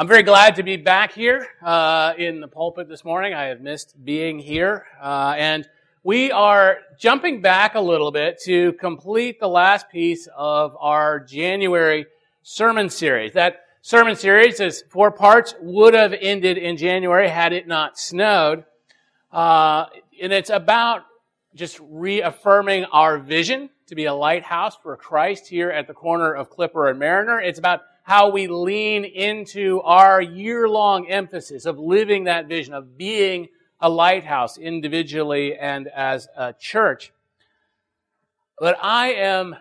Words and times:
I'm 0.00 0.06
very 0.06 0.22
glad 0.22 0.54
to 0.54 0.62
be 0.62 0.76
back 0.76 1.10
here 1.10 1.48
uh, 1.60 2.12
in 2.16 2.40
the 2.40 2.46
pulpit 2.46 2.88
this 2.88 3.04
morning. 3.04 3.34
I 3.34 3.46
have 3.46 3.60
missed 3.60 3.96
being 4.04 4.38
here. 4.38 4.86
Uh, 5.02 5.34
and 5.36 5.68
we 6.04 6.30
are 6.30 6.76
jumping 6.96 7.40
back 7.40 7.74
a 7.74 7.80
little 7.80 8.12
bit 8.12 8.40
to 8.44 8.74
complete 8.74 9.40
the 9.40 9.48
last 9.48 9.90
piece 9.90 10.28
of 10.36 10.76
our 10.78 11.18
January 11.18 12.06
sermon 12.44 12.90
series. 12.90 13.32
That 13.32 13.62
sermon 13.82 14.14
series 14.14 14.60
is 14.60 14.84
four 14.88 15.10
parts, 15.10 15.56
would 15.60 15.94
have 15.94 16.12
ended 16.12 16.58
in 16.58 16.76
January 16.76 17.28
had 17.28 17.52
it 17.52 17.66
not 17.66 17.98
snowed. 17.98 18.62
Uh, 19.32 19.86
and 20.22 20.32
it's 20.32 20.50
about 20.50 21.06
just 21.56 21.80
reaffirming 21.82 22.84
our 22.92 23.18
vision 23.18 23.68
to 23.88 23.96
be 23.96 24.04
a 24.04 24.14
lighthouse 24.14 24.76
for 24.80 24.96
Christ 24.96 25.48
here 25.48 25.70
at 25.70 25.88
the 25.88 25.94
corner 25.94 26.32
of 26.32 26.50
Clipper 26.50 26.88
and 26.88 27.00
Mariner. 27.00 27.40
It's 27.40 27.58
about 27.58 27.80
how 28.08 28.30
we 28.30 28.46
lean 28.46 29.04
into 29.04 29.82
our 29.82 30.18
year 30.18 30.66
long 30.66 31.10
emphasis 31.10 31.66
of 31.66 31.78
living 31.78 32.24
that 32.24 32.48
vision, 32.48 32.72
of 32.72 32.96
being 32.96 33.48
a 33.82 33.90
lighthouse 33.90 34.56
individually 34.56 35.54
and 35.54 35.86
as 35.88 36.26
a 36.34 36.54
church. 36.54 37.12
But 38.58 38.78
I 38.82 39.08
am 39.08 39.56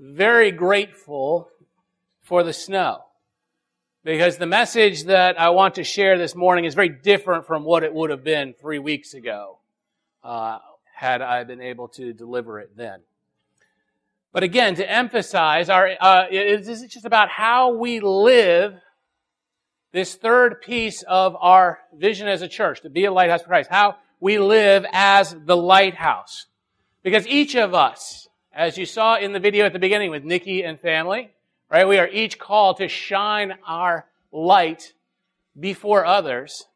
very 0.00 0.52
grateful 0.52 1.50
for 2.22 2.42
the 2.42 2.54
snow 2.54 3.04
because 4.04 4.38
the 4.38 4.46
message 4.46 5.04
that 5.04 5.38
I 5.38 5.50
want 5.50 5.74
to 5.74 5.84
share 5.84 6.16
this 6.16 6.34
morning 6.34 6.64
is 6.64 6.74
very 6.74 6.88
different 6.88 7.46
from 7.46 7.62
what 7.62 7.84
it 7.84 7.92
would 7.92 8.08
have 8.08 8.24
been 8.24 8.54
three 8.58 8.78
weeks 8.78 9.12
ago 9.12 9.58
uh, 10.24 10.60
had 10.94 11.20
I 11.20 11.44
been 11.44 11.60
able 11.60 11.88
to 11.88 12.14
deliver 12.14 12.58
it 12.58 12.74
then. 12.74 13.00
But 14.36 14.42
again, 14.42 14.74
to 14.74 14.86
emphasize, 14.86 15.70
our, 15.70 15.92
uh, 15.98 16.26
this 16.28 16.68
is 16.68 16.92
just 16.92 17.06
about 17.06 17.30
how 17.30 17.72
we 17.72 18.00
live 18.00 18.74
this 19.92 20.14
third 20.14 20.60
piece 20.60 21.00
of 21.04 21.34
our 21.40 21.78
vision 21.94 22.28
as 22.28 22.42
a 22.42 22.46
church, 22.46 22.82
to 22.82 22.90
be 22.90 23.06
a 23.06 23.10
lighthouse 23.10 23.40
for 23.40 23.48
Christ, 23.48 23.70
how 23.70 23.96
we 24.20 24.38
live 24.38 24.84
as 24.92 25.34
the 25.46 25.56
lighthouse. 25.56 26.48
Because 27.02 27.26
each 27.26 27.56
of 27.56 27.72
us, 27.72 28.28
as 28.52 28.76
you 28.76 28.84
saw 28.84 29.16
in 29.16 29.32
the 29.32 29.40
video 29.40 29.64
at 29.64 29.72
the 29.72 29.78
beginning 29.78 30.10
with 30.10 30.22
Nikki 30.22 30.62
and 30.62 30.78
family, 30.78 31.30
right, 31.70 31.88
we 31.88 31.96
are 31.96 32.06
each 32.06 32.38
called 32.38 32.76
to 32.76 32.88
shine 32.88 33.54
our 33.66 34.04
light 34.32 34.92
before 35.58 36.04
others 36.04 36.66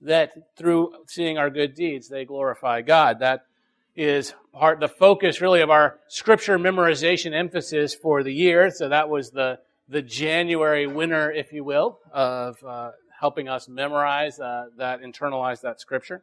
that 0.00 0.54
through 0.56 0.92
seeing 1.08 1.38
our 1.38 1.50
good 1.50 1.74
deeds, 1.74 2.08
they 2.08 2.24
glorify 2.24 2.82
God. 2.82 3.18
That 3.18 3.46
is 3.94 4.34
part 4.52 4.80
the 4.80 4.88
focus 4.88 5.40
really 5.40 5.60
of 5.60 5.70
our 5.70 5.98
scripture 6.08 6.58
memorization 6.58 7.32
emphasis 7.32 7.94
for 7.94 8.22
the 8.22 8.32
year. 8.32 8.70
So 8.70 8.88
that 8.88 9.08
was 9.08 9.30
the 9.30 9.58
the 9.88 10.02
January 10.02 10.86
winner, 10.86 11.30
if 11.30 11.52
you 11.52 11.64
will, 11.64 11.98
of 12.12 12.62
uh, 12.64 12.92
helping 13.20 13.48
us 13.48 13.68
memorize 13.68 14.40
uh, 14.40 14.66
that, 14.78 15.02
internalize 15.02 15.60
that 15.60 15.80
scripture. 15.80 16.22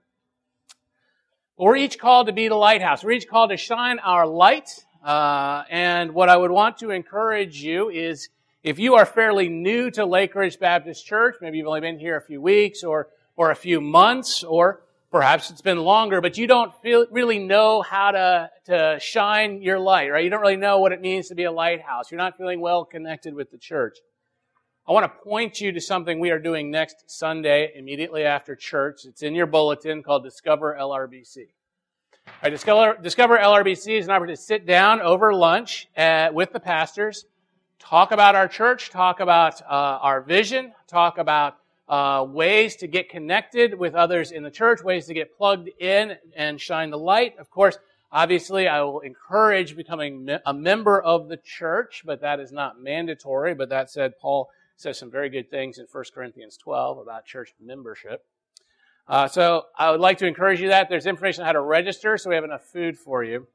We're 1.58 1.76
each 1.76 2.00
called 2.00 2.28
to 2.28 2.34
be 2.34 2.48
the 2.48 2.56
lighthouse. 2.56 3.04
We're 3.04 3.12
each 3.12 3.28
called 3.28 3.52
to 3.52 3.58
shine 3.58 4.00
our 4.00 4.26
light. 4.26 4.86
Uh, 5.04 5.64
and 5.70 6.14
what 6.14 6.30
I 6.30 6.38
would 6.38 6.52
want 6.52 6.78
to 6.80 6.90
encourage 6.90 7.62
you 7.62 7.90
is 7.90 8.30
if 8.64 8.80
you 8.80 8.96
are 8.96 9.06
fairly 9.06 9.50
new 9.50 9.92
to 9.92 10.06
Lake 10.06 10.36
Ridge 10.36 10.60
Baptist 10.60 11.06
Church, 11.06 11.36
maybe 11.42 11.58
you've 11.58 11.68
only 11.68 11.82
been 11.82 12.00
here 12.00 12.18
a 12.18 12.22
few 12.22 12.42
weeks 12.42 12.84
or, 12.84 13.08
or 13.36 13.52
a 13.52 13.56
few 13.56 13.80
months, 13.80 14.44
or 14.44 14.82
Perhaps 15.12 15.50
it's 15.50 15.62
been 15.62 15.80
longer, 15.80 16.22
but 16.22 16.38
you 16.38 16.46
don't 16.46 16.72
feel, 16.84 17.08
really 17.10 17.40
know 17.40 17.82
how 17.82 18.12
to, 18.12 18.50
to 18.66 19.00
shine 19.02 19.60
your 19.62 19.80
light, 19.80 20.12
right? 20.12 20.24
You 20.24 20.30
don't 20.30 20.42
really 20.42 20.56
know 20.56 20.80
what 20.80 20.92
it 20.92 21.02
means 21.02 21.30
to 21.30 21.36
be 21.36 21.46
a 21.46 21.52
lighthouse. 21.52 22.12
You're 22.12 22.20
not 22.20 22.38
feeling 22.38 22.62
well 22.62 22.86
connected 22.86 23.34
with 23.34 23.50
the 23.50 23.58
church. 23.58 23.98
I 24.88 24.92
want 24.92 25.06
to 25.06 25.24
point 25.24 25.62
you 25.62 25.72
to 25.72 25.82
something 25.82 26.20
we 26.20 26.30
are 26.30 26.40
doing 26.40 26.70
next 26.70 27.10
Sunday 27.10 27.72
immediately 27.76 28.24
after 28.24 28.56
church. 28.56 29.06
It's 29.06 29.24
in 29.24 29.34
your 29.34 29.48
bulletin 29.48 30.04
called 30.04 30.24
Discover 30.24 30.78
LRBC. 30.80 31.48
Right, 32.44 32.50
Discover, 32.50 33.02
Discover 33.02 33.40
LRBC 33.40 33.98
is 33.98 34.06
an 34.06 34.12
opportunity 34.12 34.38
to 34.38 34.42
sit 34.42 34.68
down 34.68 35.02
over 35.02 35.34
lunch 35.34 35.90
uh, 35.98 36.30
with 36.32 36.54
the 36.54 36.60
pastors, 36.60 37.26
talk 37.80 38.12
about 38.12 38.36
our 38.36 38.48
church, 38.48 38.92
talk 38.92 39.20
about 39.20 39.60
uh, 39.64 39.66
our 40.02 40.22
vision, 40.22 40.74
talk 40.88 41.18
about 41.18 41.58
uh, 41.90 42.24
ways 42.30 42.76
to 42.78 42.88
get 42.88 43.10
connected 43.10 43.78
with 43.78 43.96
others 43.96 44.32
in 44.32 44.44
the 44.44 44.52
church, 44.52 44.84
ways 44.84 45.08
to 45.08 45.14
get 45.14 45.36
plugged 45.36 45.70
in 45.80 46.16
and 46.36 46.62
shine 46.62 46.92
the 46.92 46.98
light. 46.98 47.38
Of 47.40 47.50
course, 47.50 47.80
obviously, 48.12 48.68
I 48.68 48.82
will 48.84 49.00
encourage 49.00 49.76
becoming 49.76 50.30
a 50.46 50.54
member 50.54 51.02
of 51.02 51.28
the 51.28 51.38
church, 51.38 52.04
but 52.06 52.22
that 52.22 52.40
is 52.40 52.52
not 52.52 52.80
mandatory. 52.80 53.56
But 53.56 53.70
that 53.70 53.90
said, 53.90 54.20
Paul 54.22 54.50
says 54.78 55.00
some 55.00 55.10
very 55.10 55.30
good 55.30 55.50
things 55.50 55.80
in 55.80 55.88
1 55.92 56.04
Corinthians 56.14 56.58
12 56.58 57.00
about 57.00 57.26
church 57.26 57.54
membership. 57.60 58.24
Uh, 59.08 59.28
so 59.28 59.64
I 59.76 59.90
would 59.90 60.00
like 60.00 60.20
to 60.20 60.28
encourage 60.28 60.62
you 60.62 60.68
that. 60.68 60.88
There's 60.88 61.08
information 61.08 61.42
on 61.42 61.48
how 61.48 61.54
to 61.54 61.62
register, 61.62 62.16
so 62.20 62.30
we 62.30 62.36
have 62.36 62.44
enough 62.44 62.64
food 62.64 62.98
for 62.98 63.24
you. 63.24 63.48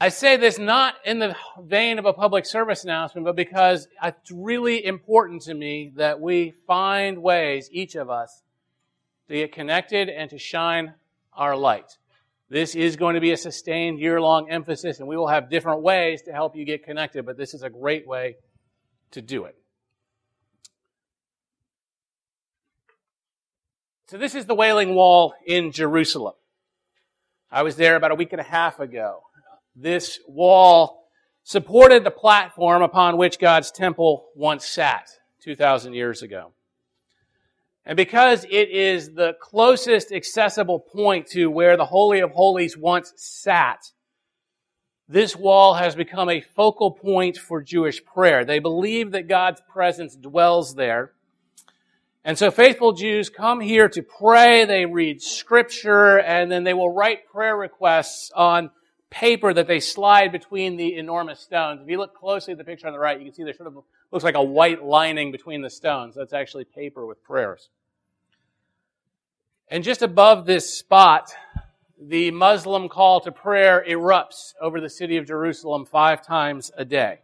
I 0.00 0.10
say 0.10 0.36
this 0.36 0.60
not 0.60 0.94
in 1.04 1.18
the 1.18 1.34
vein 1.60 1.98
of 1.98 2.04
a 2.04 2.12
public 2.12 2.46
service 2.46 2.84
announcement, 2.84 3.24
but 3.24 3.34
because 3.34 3.88
it's 4.02 4.30
really 4.30 4.84
important 4.84 5.42
to 5.42 5.54
me 5.54 5.92
that 5.96 6.20
we 6.20 6.54
find 6.68 7.20
ways, 7.20 7.68
each 7.72 7.96
of 7.96 8.08
us, 8.08 8.42
to 9.26 9.34
get 9.34 9.52
connected 9.52 10.08
and 10.08 10.30
to 10.30 10.38
shine 10.38 10.94
our 11.32 11.56
light. 11.56 11.98
This 12.48 12.76
is 12.76 12.94
going 12.94 13.14
to 13.14 13.20
be 13.20 13.32
a 13.32 13.36
sustained 13.36 13.98
year 13.98 14.20
long 14.20 14.48
emphasis, 14.48 15.00
and 15.00 15.08
we 15.08 15.16
will 15.16 15.26
have 15.26 15.50
different 15.50 15.82
ways 15.82 16.22
to 16.22 16.32
help 16.32 16.54
you 16.54 16.64
get 16.64 16.84
connected, 16.84 17.26
but 17.26 17.36
this 17.36 17.52
is 17.52 17.62
a 17.62 17.68
great 17.68 18.06
way 18.06 18.36
to 19.10 19.20
do 19.20 19.46
it. 19.46 19.56
So, 24.06 24.16
this 24.16 24.34
is 24.34 24.46
the 24.46 24.54
Wailing 24.54 24.94
Wall 24.94 25.34
in 25.44 25.72
Jerusalem. 25.72 26.34
I 27.50 27.62
was 27.62 27.76
there 27.76 27.96
about 27.96 28.12
a 28.12 28.14
week 28.14 28.32
and 28.32 28.40
a 28.40 28.44
half 28.44 28.80
ago 28.80 29.24
this 29.80 30.18
wall 30.26 31.08
supported 31.44 32.04
the 32.04 32.10
platform 32.10 32.82
upon 32.82 33.16
which 33.16 33.38
God's 33.38 33.70
temple 33.70 34.26
once 34.34 34.66
sat 34.66 35.08
2,000 35.42 35.94
years 35.94 36.22
ago. 36.22 36.52
And 37.86 37.96
because 37.96 38.44
it 38.44 38.68
is 38.68 39.14
the 39.14 39.34
closest 39.40 40.12
accessible 40.12 40.78
point 40.78 41.26
to 41.28 41.46
where 41.46 41.76
the 41.76 41.86
Holy 41.86 42.20
of 42.20 42.32
Holies 42.32 42.76
once 42.76 43.14
sat, 43.16 43.92
this 45.08 45.34
wall 45.34 45.74
has 45.74 45.94
become 45.94 46.28
a 46.28 46.42
focal 46.42 46.90
point 46.90 47.38
for 47.38 47.62
Jewish 47.62 48.04
prayer. 48.04 48.44
They 48.44 48.58
believe 48.58 49.12
that 49.12 49.26
God's 49.26 49.62
presence 49.72 50.16
dwells 50.16 50.74
there. 50.74 51.12
And 52.24 52.36
so 52.36 52.50
faithful 52.50 52.92
Jews 52.92 53.30
come 53.30 53.60
here 53.60 53.88
to 53.88 54.02
pray, 54.02 54.66
they 54.66 54.84
read 54.84 55.22
scripture, 55.22 56.18
and 56.18 56.52
then 56.52 56.64
they 56.64 56.74
will 56.74 56.92
write 56.92 57.26
prayer 57.32 57.56
requests 57.56 58.30
on 58.36 58.70
paper 59.10 59.54
that 59.54 59.66
they 59.66 59.80
slide 59.80 60.32
between 60.32 60.76
the 60.76 60.96
enormous 60.96 61.40
stones. 61.40 61.80
If 61.82 61.88
you 61.88 61.98
look 61.98 62.14
closely 62.14 62.52
at 62.52 62.58
the 62.58 62.64
picture 62.64 62.86
on 62.86 62.92
the 62.92 62.98
right, 62.98 63.18
you 63.18 63.24
can 63.24 63.34
see 63.34 63.42
there 63.42 63.54
sort 63.54 63.68
of 63.68 63.82
looks 64.10 64.24
like 64.24 64.34
a 64.34 64.42
white 64.42 64.84
lining 64.84 65.32
between 65.32 65.62
the 65.62 65.70
stones. 65.70 66.14
That's 66.14 66.32
actually 66.32 66.64
paper 66.64 67.06
with 67.06 67.22
prayers. 67.22 67.70
And 69.68 69.84
just 69.84 70.02
above 70.02 70.46
this 70.46 70.72
spot, 70.72 71.32
the 72.00 72.30
Muslim 72.30 72.88
call 72.88 73.20
to 73.20 73.32
prayer 73.32 73.84
erupts 73.86 74.54
over 74.60 74.80
the 74.80 74.88
city 74.88 75.16
of 75.16 75.26
Jerusalem 75.26 75.84
five 75.84 76.24
times 76.24 76.70
a 76.76 76.84
day. 76.84 77.20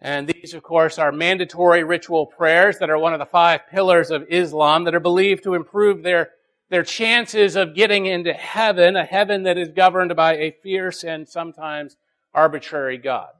And 0.00 0.28
these, 0.28 0.54
of 0.54 0.62
course, 0.62 0.98
are 0.98 1.10
mandatory 1.10 1.82
ritual 1.82 2.26
prayers 2.26 2.78
that 2.78 2.90
are 2.90 2.98
one 2.98 3.12
of 3.12 3.18
the 3.18 3.26
five 3.26 3.66
pillars 3.68 4.10
of 4.10 4.26
Islam 4.28 4.84
that 4.84 4.94
are 4.94 5.00
believed 5.00 5.42
to 5.44 5.54
improve 5.54 6.02
their 6.02 6.30
their 6.70 6.82
chances 6.82 7.56
of 7.56 7.74
getting 7.74 8.06
into 8.06 8.32
heaven, 8.32 8.96
a 8.96 9.04
heaven 9.04 9.44
that 9.44 9.56
is 9.56 9.68
governed 9.68 10.14
by 10.14 10.36
a 10.36 10.50
fierce 10.62 11.02
and 11.02 11.28
sometimes 11.28 11.96
arbitrary 12.34 12.98
God. 12.98 13.30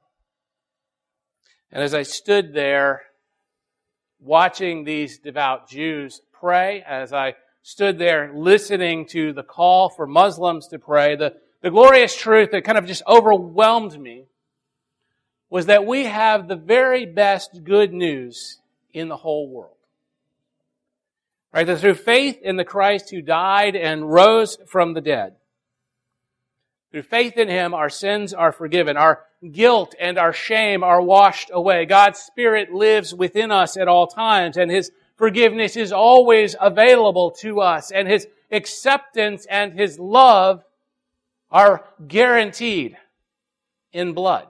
And 1.70 1.82
as 1.82 1.94
I 1.94 2.02
stood 2.02 2.54
there 2.54 3.02
watching 4.20 4.84
these 4.84 5.18
devout 5.18 5.68
Jews 5.68 6.22
pray, 6.32 6.82
as 6.86 7.12
I 7.12 7.34
stood 7.62 7.98
there 7.98 8.32
listening 8.34 9.06
to 9.06 9.32
the 9.32 9.42
call 9.42 9.90
for 9.90 10.06
Muslims 10.06 10.68
to 10.68 10.78
pray, 10.78 11.16
the, 11.16 11.34
the 11.60 11.70
glorious 11.70 12.16
truth 12.16 12.50
that 12.52 12.64
kind 12.64 12.78
of 12.78 12.86
just 12.86 13.02
overwhelmed 13.06 14.00
me 14.00 14.24
was 15.50 15.66
that 15.66 15.84
we 15.86 16.04
have 16.04 16.48
the 16.48 16.56
very 16.56 17.06
best 17.06 17.64
good 17.64 17.92
news 17.92 18.60
in 18.92 19.08
the 19.08 19.16
whole 19.16 19.48
world. 19.48 19.77
Right? 21.52 21.66
That 21.66 21.78
through 21.78 21.94
faith 21.94 22.40
in 22.42 22.56
the 22.56 22.64
Christ 22.64 23.10
who 23.10 23.22
died 23.22 23.74
and 23.74 24.12
rose 24.12 24.58
from 24.66 24.92
the 24.94 25.00
dead, 25.00 25.36
through 26.90 27.02
faith 27.02 27.36
in 27.36 27.48
Him, 27.48 27.74
our 27.74 27.90
sins 27.90 28.32
are 28.32 28.52
forgiven. 28.52 28.96
Our 28.96 29.24
guilt 29.52 29.94
and 30.00 30.18
our 30.18 30.32
shame 30.32 30.82
are 30.82 31.02
washed 31.02 31.50
away. 31.52 31.84
God's 31.84 32.18
Spirit 32.18 32.72
lives 32.72 33.14
within 33.14 33.50
us 33.50 33.76
at 33.76 33.88
all 33.88 34.06
times, 34.06 34.56
and 34.56 34.70
His 34.70 34.90
forgiveness 35.16 35.76
is 35.76 35.92
always 35.92 36.56
available 36.60 37.30
to 37.42 37.60
us, 37.60 37.90
and 37.90 38.08
His 38.08 38.26
acceptance 38.50 39.46
and 39.46 39.72
His 39.72 39.98
love 39.98 40.64
are 41.50 41.84
guaranteed 42.06 42.96
in 43.92 44.12
blood. 44.12 44.46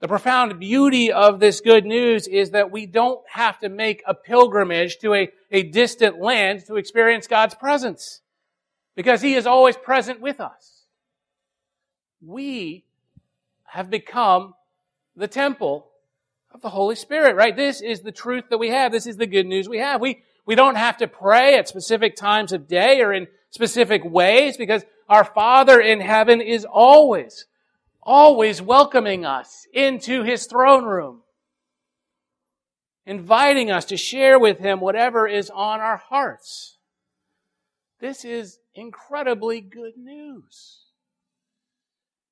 The 0.00 0.08
profound 0.08 0.58
beauty 0.58 1.12
of 1.12 1.40
this 1.40 1.60
good 1.60 1.84
news 1.84 2.26
is 2.26 2.52
that 2.52 2.70
we 2.70 2.86
don't 2.86 3.20
have 3.28 3.58
to 3.60 3.68
make 3.68 4.02
a 4.06 4.14
pilgrimage 4.14 4.98
to 4.98 5.14
a, 5.14 5.28
a 5.50 5.62
distant 5.62 6.18
land 6.18 6.64
to 6.66 6.76
experience 6.76 7.26
God's 7.26 7.54
presence. 7.54 8.22
Because 8.96 9.20
He 9.20 9.34
is 9.34 9.46
always 9.46 9.76
present 9.76 10.20
with 10.22 10.40
us. 10.40 10.84
We 12.22 12.84
have 13.64 13.90
become 13.90 14.54
the 15.16 15.28
temple 15.28 15.86
of 16.52 16.62
the 16.62 16.70
Holy 16.70 16.96
Spirit, 16.96 17.36
right? 17.36 17.54
This 17.54 17.82
is 17.82 18.00
the 18.00 18.12
truth 18.12 18.44
that 18.50 18.58
we 18.58 18.70
have. 18.70 18.92
This 18.92 19.06
is 19.06 19.18
the 19.18 19.26
good 19.26 19.46
news 19.46 19.68
we 19.68 19.78
have. 19.78 20.00
We, 20.00 20.22
we 20.46 20.54
don't 20.54 20.76
have 20.76 20.96
to 20.98 21.08
pray 21.08 21.58
at 21.58 21.68
specific 21.68 22.16
times 22.16 22.52
of 22.52 22.66
day 22.66 23.02
or 23.02 23.12
in 23.12 23.28
specific 23.50 24.02
ways 24.04 24.56
because 24.56 24.82
our 25.08 25.24
Father 25.24 25.78
in 25.78 26.00
heaven 26.00 26.40
is 26.40 26.64
always 26.64 27.46
always 28.02 28.62
welcoming 28.62 29.24
us 29.24 29.66
into 29.72 30.22
his 30.22 30.46
throne 30.46 30.84
room, 30.84 31.22
inviting 33.06 33.70
us 33.70 33.84
to 33.86 33.96
share 33.96 34.38
with 34.38 34.58
him 34.58 34.80
whatever 34.80 35.26
is 35.26 35.50
on 35.50 35.80
our 35.80 35.96
hearts. 35.96 36.78
This 38.00 38.24
is 38.24 38.58
incredibly 38.74 39.60
good 39.60 39.96
news. 39.96 40.78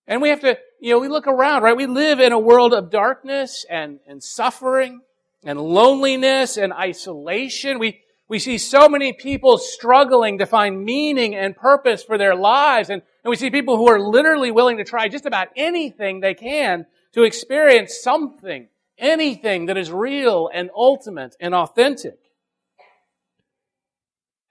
And 0.07 0.23
we 0.23 0.31
have 0.31 0.41
to, 0.41 0.59
you 0.81 0.95
know, 0.95 0.99
we 0.99 1.09
look 1.09 1.27
around, 1.27 1.63
right? 1.63 1.77
We 1.77 1.87
live 1.87 2.19
in 2.19 2.33
a 2.33 2.39
world 2.39 2.73
of 2.73 2.91
darkness 2.91 3.67
and, 3.69 4.01
and 4.07 4.23
suffering 4.23 5.03
and 5.45 5.61
loneliness 5.61 6.57
and 6.57 6.73
isolation. 6.73 7.79
We, 7.79 8.01
we 8.27 8.39
see 8.39 8.57
so 8.57 8.89
many 8.89 9.13
people 9.13 9.59
struggling 9.59 10.39
to 10.39 10.47
find 10.47 10.83
meaning 10.83 11.35
and 11.35 11.55
purpose 11.55 12.03
for 12.03 12.17
their 12.17 12.35
lives. 12.35 12.89
And 12.89 13.03
and 13.29 13.31
we 13.31 13.37
see 13.37 13.51
people 13.51 13.77
who 13.77 13.91
are 13.91 14.01
literally 14.01 14.51
willing 14.51 14.79
to 14.79 14.85
try 14.85 15.07
just 15.07 15.27
about 15.27 15.49
anything 15.55 16.21
they 16.21 16.33
can 16.33 16.87
to 17.13 17.25
experience 17.25 18.01
something, 18.01 18.69
anything 18.97 19.67
that 19.67 19.77
is 19.77 19.93
real 19.93 20.49
and 20.51 20.71
ultimate 20.75 21.37
and 21.39 21.55
authentic. 21.55 22.19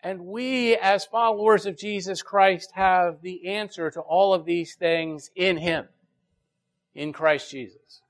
And 0.04 0.28
we, 0.28 0.78
as 0.78 1.06
followers 1.06 1.66
of 1.66 1.76
Jesus 1.76 2.22
Christ, 2.22 2.70
have 2.76 3.24
the 3.24 3.48
answer 3.48 3.90
to 3.90 4.00
all 4.00 4.36
of 4.36 4.46
these 4.46 4.76
things 4.76 5.32
in 5.36 5.58
Him, 5.58 5.88
in 6.94 7.14
Christ 7.14 7.50
Jesus. 7.50 8.02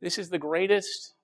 This 0.00 0.18
is 0.18 0.28
the 0.28 0.38
greatest 0.38 1.14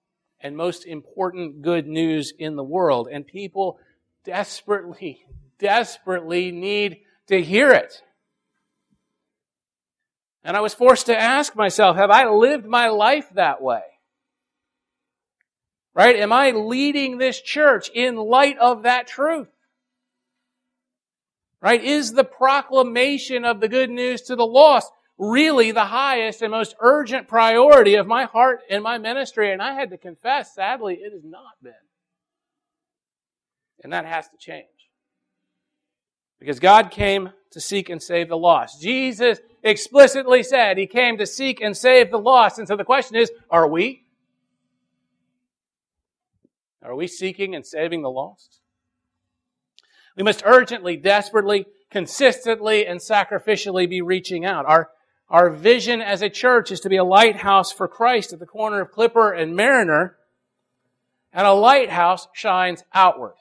and 0.41 0.57
most 0.57 0.87
important 0.87 1.63
good 1.63 1.89
news 1.89 2.33
in 2.39 2.55
the 2.55 2.63
world, 2.63 3.09
and 3.11 3.27
people 3.27 3.81
desperately, 4.23 5.27
desperately 5.59 6.53
need 6.53 6.99
to 7.29 7.43
hear 7.43 7.71
it. 7.71 8.03
And 10.43 10.57
I 10.57 10.61
was 10.61 10.75
forced 10.75 11.07
to 11.07 11.19
ask 11.19 11.55
myself, 11.55 11.97
have 11.97 12.11
I 12.11 12.29
lived 12.29 12.67
my 12.67 12.89
life 12.89 13.29
that 13.35 13.63
way? 13.63 13.83
Right? 15.95 16.17
Am 16.17 16.33
I 16.33 16.53
leading 16.53 17.19
this 17.19 17.41
church 17.41 17.91
in 17.93 18.17
light 18.17 18.57
of 18.59 18.85
that 18.85 19.07
truth? 19.07 19.49
Right? 21.61 21.83
Is 21.83 22.13
the 22.13 22.25
proclamation 22.25 23.45
of 23.45 23.61
the 23.61 23.69
good 23.69 23.91
news 23.91 24.23
to 24.23 24.37
the 24.37 24.47
lost 24.47 24.93
really 25.19 25.73
the 25.73 25.87
highest 25.87 26.41
and 26.41 26.53
most 26.53 26.77
urgent 26.79 27.27
priority 27.27 27.97
of 27.97 28.07
my 28.07 28.25
heart 28.25 28.61
and 28.71 28.83
my 28.83 28.97
ministry? 28.97 29.53
And 29.53 29.61
I 29.61 29.75
had 29.75 29.91
to 29.91 29.99
confess, 29.99 30.55
sadly, 30.55 30.95
it 30.95 31.13
has 31.13 31.25
not 31.25 31.61
been. 31.63 31.73
And 33.83 33.93
that 33.93 34.07
has 34.07 34.29
to 34.29 34.37
change. 34.39 34.78
Because 36.39 36.61
God 36.61 36.91
came 36.91 37.31
to 37.51 37.61
seek 37.61 37.89
and 37.89 38.03
save 38.03 38.29
the 38.29 38.37
lost. 38.37 38.81
Jesus 38.81 39.41
explicitly 39.63 40.43
said 40.43 40.79
he 40.79 40.87
came 40.87 41.19
to 41.19 41.27
seek 41.27 41.61
and 41.61 41.77
save 41.77 42.11
the 42.11 42.19
lost. 42.19 42.59
And 42.59 42.69
so 42.69 42.77
the 42.77 42.85
question 42.85 43.17
is, 43.17 43.31
are 43.51 43.67
we? 43.67 44.05
Are 46.83 46.95
we 46.95 47.07
seeking 47.07 47.55
and 47.55 47.67
saving 47.67 48.03
the 48.03 48.11
lost? 48.11 48.61
We 50.17 50.23
must 50.23 50.43
urgently, 50.45 50.97
desperately, 50.97 51.67
consistently, 51.91 52.87
and 52.87 53.01
sacrificially 53.01 53.89
be 53.89 54.01
reaching 54.01 54.45
out. 54.45 54.67
Our, 54.67 54.91
our 55.29 55.51
vision 55.51 56.01
as 56.01 56.23
a 56.23 56.31
church 56.31 56.71
is 56.71 56.81
to 56.81 56.89
be 56.89 56.97
a 56.97 57.05
lighthouse 57.05 57.73
for 57.73 57.89
Christ 57.89 58.33
at 58.33 58.39
the 58.39 58.47
corner 58.47 58.81
of 58.81 58.91
Clipper 58.91 59.33
and 59.33 59.55
Mariner, 59.55 60.17
and 61.33 61.47
a 61.47 61.53
lighthouse 61.53 62.27
shines 62.33 62.83
outward. 62.93 63.35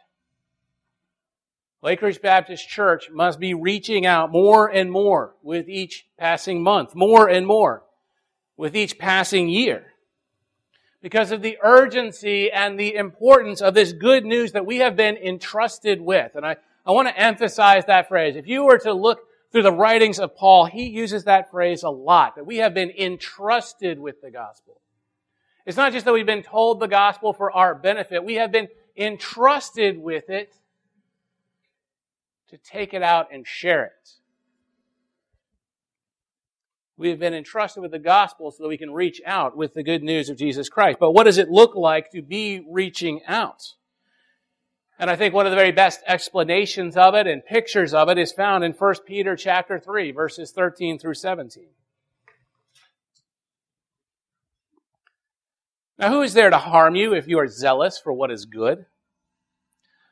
Lake 1.84 2.02
Ridge 2.02 2.22
Baptist 2.22 2.68
Church 2.68 3.10
must 3.12 3.40
be 3.40 3.54
reaching 3.54 4.06
out 4.06 4.32
more 4.32 4.68
and 4.68 4.92
more 4.92 5.36
with 5.44 5.70
each 5.70 6.08
passing 6.18 6.62
month, 6.64 6.96
more 6.96 7.30
and 7.30 7.46
more 7.46 7.84
with 8.58 8.76
each 8.76 8.98
passing 8.98 9.48
year. 9.48 9.94
Because 11.02 11.32
of 11.32 11.44
the 11.44 11.60
urgency 11.64 12.52
and 12.52 12.80
the 12.80 12.96
importance 12.96 13.62
of 13.62 13.76
this 13.76 13.94
good 13.94 14.26
news 14.26 14.54
that 14.54 14.66
we 14.66 14.78
have 14.78 14.96
been 14.96 15.16
entrusted 15.18 16.02
with. 16.02 16.32
And 16.34 16.46
I, 16.46 16.56
I 16.86 16.92
want 16.92 17.08
to 17.08 17.18
emphasize 17.18 17.86
that 17.86 18.08
phrase. 18.08 18.36
If 18.36 18.48
you 18.48 18.66
were 18.66 18.80
to 18.80 18.94
look 18.94 19.20
through 19.52 19.62
the 19.62 19.72
writings 19.72 20.20
of 20.20 20.36
Paul, 20.36 20.66
he 20.66 20.88
uses 20.88 21.26
that 21.26 21.52
phrase 21.52 21.84
a 21.84 21.90
lot, 21.90 22.36
that 22.36 22.46
we 22.46 22.58
have 22.58 22.74
been 22.74 22.90
entrusted 22.90 24.00
with 24.00 24.22
the 24.22 24.32
gospel. 24.32 24.82
It's 25.68 25.78
not 25.78 25.94
just 25.94 26.06
that 26.06 26.14
we've 26.14 26.26
been 26.26 26.44
told 26.44 26.80
the 26.80 26.88
gospel 26.88 27.34
for 27.34 27.52
our 27.52 27.76
benefit, 27.76 28.24
we 28.24 28.36
have 28.36 28.52
been 28.52 28.68
entrusted 28.98 30.00
with 30.00 30.30
it 30.30 30.56
to 32.50 32.58
take 32.58 32.94
it 32.94 33.04
out 33.04 33.28
and 33.32 33.46
share 33.46 33.86
it. 33.86 34.10
We 36.98 37.10
have 37.10 37.20
been 37.20 37.34
entrusted 37.34 37.84
with 37.84 37.92
the 37.92 38.00
gospel 38.00 38.50
so 38.50 38.64
that 38.64 38.70
we 38.70 38.78
can 38.78 38.92
reach 38.92 39.22
out 39.26 39.56
with 39.56 39.76
the 39.76 39.84
good 39.84 40.02
news 40.02 40.30
of 40.30 40.38
Jesus 40.38 40.68
Christ. 40.68 40.98
But 41.00 41.12
what 41.12 41.26
does 41.26 41.38
it 41.38 41.50
look 41.50 41.76
like 41.76 42.12
to 42.12 42.24
be 42.24 42.66
reaching 42.70 43.22
out? 43.28 43.74
And 45.00 45.12
I 45.12 45.16
think 45.16 45.34
one 45.34 45.46
of 45.46 45.52
the 45.52 45.58
very 45.58 45.72
best 45.72 46.02
explanations 46.08 46.98
of 46.98 47.14
it 47.14 47.28
and 47.28 47.46
pictures 47.46 47.94
of 47.94 48.10
it 48.10 48.18
is 48.18 48.32
found 48.32 48.64
in 48.64 48.72
1 48.72 48.96
Peter 49.06 49.36
chapter 49.36 49.80
3, 49.80 50.12
verses 50.12 50.52
13 50.52 50.98
through 50.98 51.14
17. 51.14 51.68
Now, 56.00 56.10
who 56.10 56.22
is 56.22 56.34
there 56.34 56.50
to 56.50 56.58
harm 56.58 56.96
you 56.96 57.14
if 57.14 57.28
you 57.28 57.38
are 57.40 57.48
zealous 57.48 58.00
for 58.00 58.12
what 58.12 58.32
is 58.32 58.46
good? 58.46 58.86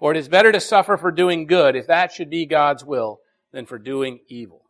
For 0.00 0.12
it 0.12 0.16
is 0.16 0.28
better 0.28 0.50
to 0.50 0.60
suffer 0.60 0.96
for 0.96 1.12
doing 1.12 1.46
good, 1.46 1.76
if 1.76 1.86
that 1.86 2.10
should 2.10 2.30
be 2.30 2.46
God's 2.46 2.84
will, 2.84 3.20
than 3.52 3.66
for 3.66 3.78
doing 3.78 4.20
evil. 4.28 4.62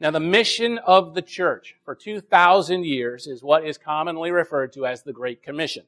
Now, 0.00 0.12
the 0.12 0.20
mission 0.20 0.78
of 0.78 1.14
the 1.14 1.22
church 1.22 1.74
for 1.84 1.96
2,000 1.96 2.84
years 2.84 3.26
is 3.26 3.42
what 3.42 3.66
is 3.66 3.76
commonly 3.76 4.30
referred 4.30 4.72
to 4.74 4.86
as 4.86 5.02
the 5.02 5.12
Great 5.12 5.42
Commission. 5.42 5.86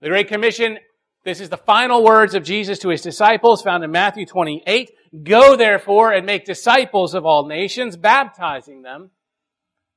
The 0.00 0.08
Great 0.08 0.28
Commission, 0.28 0.78
this 1.22 1.38
is 1.38 1.50
the 1.50 1.58
final 1.58 2.02
words 2.02 2.34
of 2.34 2.44
Jesus 2.44 2.78
to 2.78 2.88
his 2.88 3.02
disciples 3.02 3.60
found 3.60 3.84
in 3.84 3.90
Matthew 3.90 4.24
28. 4.24 4.90
Go 5.22 5.54
therefore 5.54 6.14
and 6.14 6.24
make 6.24 6.46
disciples 6.46 7.12
of 7.12 7.26
all 7.26 7.46
nations, 7.46 7.98
baptizing 7.98 8.80
them 8.80 9.10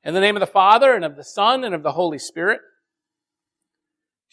in 0.04 0.14
the 0.14 0.20
name 0.20 0.36
of 0.36 0.42
the 0.42 0.46
Father 0.46 0.94
and 0.94 1.06
of 1.06 1.16
the 1.16 1.24
Son 1.24 1.64
and 1.64 1.74
of 1.74 1.82
the 1.82 1.94
Holy 1.94 2.20
Spirit 2.20 2.60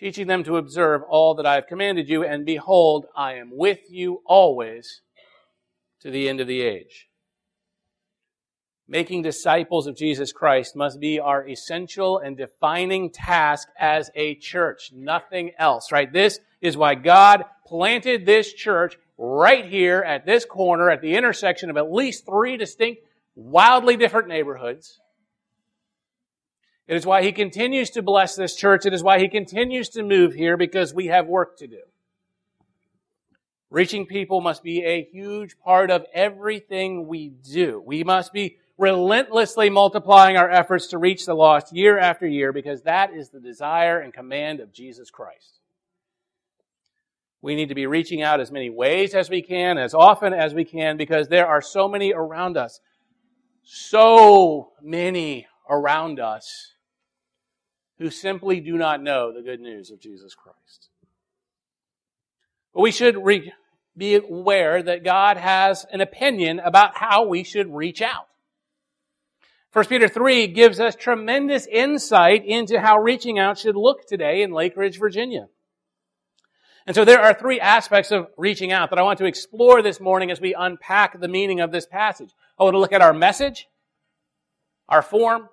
teaching 0.03 0.27
them 0.27 0.43
to 0.43 0.57
observe 0.57 1.01
all 1.09 1.37
that 1.37 1.47
I 1.47 1.55
have 1.55 1.69
commanded 1.69 2.09
you, 2.09 2.25
and 2.25 2.45
behold, 2.45 3.07
I 3.15 3.35
am 3.35 3.51
with 3.53 3.79
you 3.89 4.21
always 4.27 5.01
to 6.01 6.11
the 6.11 6.29
end 6.29 6.41
of 6.41 6.49
the 6.49 6.61
age. 6.61 7.09
Making 8.89 9.23
disciples 9.23 9.87
of 9.87 9.97
Jesus 9.97 10.33
Christ 10.33 10.75
must 10.75 10.99
be 10.99 11.21
our 11.21 11.47
essential 11.49 12.19
and 12.19 12.37
defining 12.37 13.11
task 13.11 13.69
as 13.79 14.11
a 14.17 14.35
church. 14.35 14.91
Nothing 14.93 15.53
else, 15.57 15.93
right? 15.93 16.13
This 16.13 16.41
is 16.61 16.77
why 16.77 16.97
God 16.97 17.45
planted 17.65 18.27
this 18.27 18.53
church 18.53 18.99
right 19.17 19.65
here 19.65 20.01
at 20.01 20.27
this 20.27 20.45
corner 20.45 20.91
at 20.91 21.01
the 21.01 21.15
intersection 21.15 21.71
of 21.71 21.77
at 21.77 21.93
least 21.93 22.27
three 22.27 22.57
distinct, 22.57 23.03
wildly 23.37 23.97
different 23.97 24.27
neighborhoods. 24.27 24.99
It 26.93 26.97
is 26.97 27.07
why 27.07 27.23
he 27.23 27.33
continues 27.33 27.89
to 27.93 28.03
bless 28.03 28.37
this 28.37 28.55
church. 28.55 28.85
It 28.85 28.93
is 28.93 29.03
why 29.03 29.19
he 29.19 29.27
continues 29.27 29.89
to 29.89 30.03
move 30.03 30.35
here 30.35 30.59
because 30.59 30.93
we 30.93 31.07
have 31.07 31.27
work 31.27 31.57
to 31.57 31.67
do. 31.67 31.81
Reaching 33.71 34.05
people 34.05 34.43
must 34.43 34.63
be 34.63 34.85
a 34.85 35.03
huge 35.11 35.59
part 35.59 35.91
of 35.91 36.05
everything 36.13 37.07
we 37.09 37.31
do. 37.31 37.83
We 37.83 38.05
must 38.05 38.31
be 38.35 38.59
relentlessly 38.77 39.71
multiplying 39.71 40.37
our 40.37 40.51
efforts 40.51 40.89
to 40.89 40.99
reach 40.99 41.25
the 41.25 41.33
lost 41.33 41.75
year 41.75 41.99
after 41.99 42.27
year 42.27 42.53
because 42.53 42.83
that 42.83 43.15
is 43.15 43.31
the 43.31 43.41
desire 43.41 43.99
and 43.99 44.13
command 44.13 44.61
of 44.61 44.71
Jesus 44.71 45.09
Christ. 45.11 45.61
We 47.41 47.55
need 47.55 47.71
to 47.71 47.75
be 47.75 47.87
reaching 47.87 48.21
out 48.21 48.39
as 48.39 48.53
many 48.53 48.69
ways 48.69 49.15
as 49.15 49.31
we 49.31 49.41
can, 49.41 49.79
as 49.79 49.95
often 49.95 50.35
as 50.35 50.53
we 50.53 50.67
can, 50.67 50.99
because 50.99 51.29
there 51.29 51.47
are 51.47 51.63
so 51.63 51.89
many 51.89 52.13
around 52.13 52.59
us. 52.59 52.81
So 53.63 54.73
many 54.83 55.47
around 55.71 56.21
us 56.21 56.72
who 58.03 58.11
simply 58.11 58.59
do 58.59 58.77
not 58.77 59.01
know 59.01 59.33
the 59.33 59.43
good 59.43 59.61
news 59.61 59.93
of 59.93 60.01
Jesus 60.01 60.35
Christ. 60.35 60.89
But 62.75 62.81
we 62.81 62.91
should 62.91 63.25
re- 63.25 63.53
be 63.97 64.17
aware 64.17 64.83
that 64.83 65.05
God 65.05 65.37
has 65.37 65.87
an 65.93 66.01
opinion 66.01 66.59
about 66.59 66.97
how 66.97 67.25
we 67.27 67.45
should 67.45 67.73
reach 67.73 68.03
out. 68.03 68.27
1 69.73 69.85
Peter 69.87 70.09
3 70.09 70.49
gives 70.49 70.81
us 70.81 70.97
tremendous 70.97 71.67
insight 71.67 72.45
into 72.45 72.81
how 72.81 72.99
reaching 72.99 73.39
out 73.39 73.57
should 73.57 73.77
look 73.77 74.05
today 74.07 74.43
in 74.43 74.51
Lake 74.51 74.77
Ridge, 74.77 74.99
Virginia. 74.99 75.47
And 76.85 76.97
so 76.97 77.05
there 77.05 77.21
are 77.21 77.33
three 77.33 77.61
aspects 77.61 78.11
of 78.11 78.27
reaching 78.37 78.73
out 78.73 78.91
that 78.91 78.99
I 78.99 79.03
want 79.03 79.19
to 79.21 79.27
explore 79.27 79.81
this 79.81 80.01
morning 80.01 80.33
as 80.33 80.41
we 80.41 80.55
unpack 80.55 81.21
the 81.21 81.29
meaning 81.29 81.61
of 81.61 81.71
this 81.71 81.87
passage. 81.87 82.31
I 82.59 82.65
want 82.65 82.75
to 82.75 82.81
look 82.81 82.93
at 82.93 83.01
our 83.01 83.15
message, 83.15 83.69
our 84.89 85.03
form, 85.03 85.49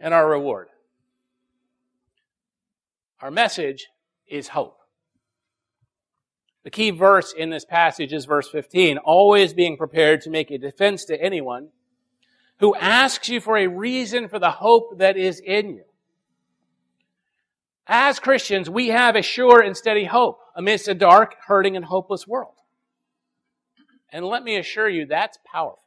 and 0.00 0.12
our 0.12 0.28
reward. 0.28 0.68
Our 3.22 3.30
message 3.30 3.86
is 4.26 4.48
hope. 4.48 4.78
The 6.64 6.70
key 6.70 6.90
verse 6.90 7.32
in 7.32 7.50
this 7.50 7.64
passage 7.64 8.12
is 8.12 8.24
verse 8.24 8.48
15, 8.48 8.98
always 8.98 9.54
being 9.54 9.76
prepared 9.76 10.22
to 10.22 10.30
make 10.30 10.50
a 10.50 10.58
defense 10.58 11.04
to 11.06 11.20
anyone 11.20 11.68
who 12.58 12.74
asks 12.74 13.28
you 13.28 13.40
for 13.40 13.56
a 13.56 13.68
reason 13.68 14.28
for 14.28 14.40
the 14.40 14.50
hope 14.50 14.98
that 14.98 15.16
is 15.16 15.40
in 15.40 15.70
you. 15.70 15.84
As 17.86 18.18
Christians, 18.18 18.68
we 18.68 18.88
have 18.88 19.16
a 19.16 19.22
sure 19.22 19.60
and 19.60 19.76
steady 19.76 20.04
hope 20.04 20.40
amidst 20.56 20.88
a 20.88 20.94
dark, 20.94 21.36
hurting, 21.46 21.76
and 21.76 21.84
hopeless 21.84 22.26
world. 22.26 22.54
And 24.10 24.24
let 24.24 24.42
me 24.42 24.56
assure 24.56 24.88
you, 24.88 25.06
that's 25.06 25.38
powerful. 25.44 25.81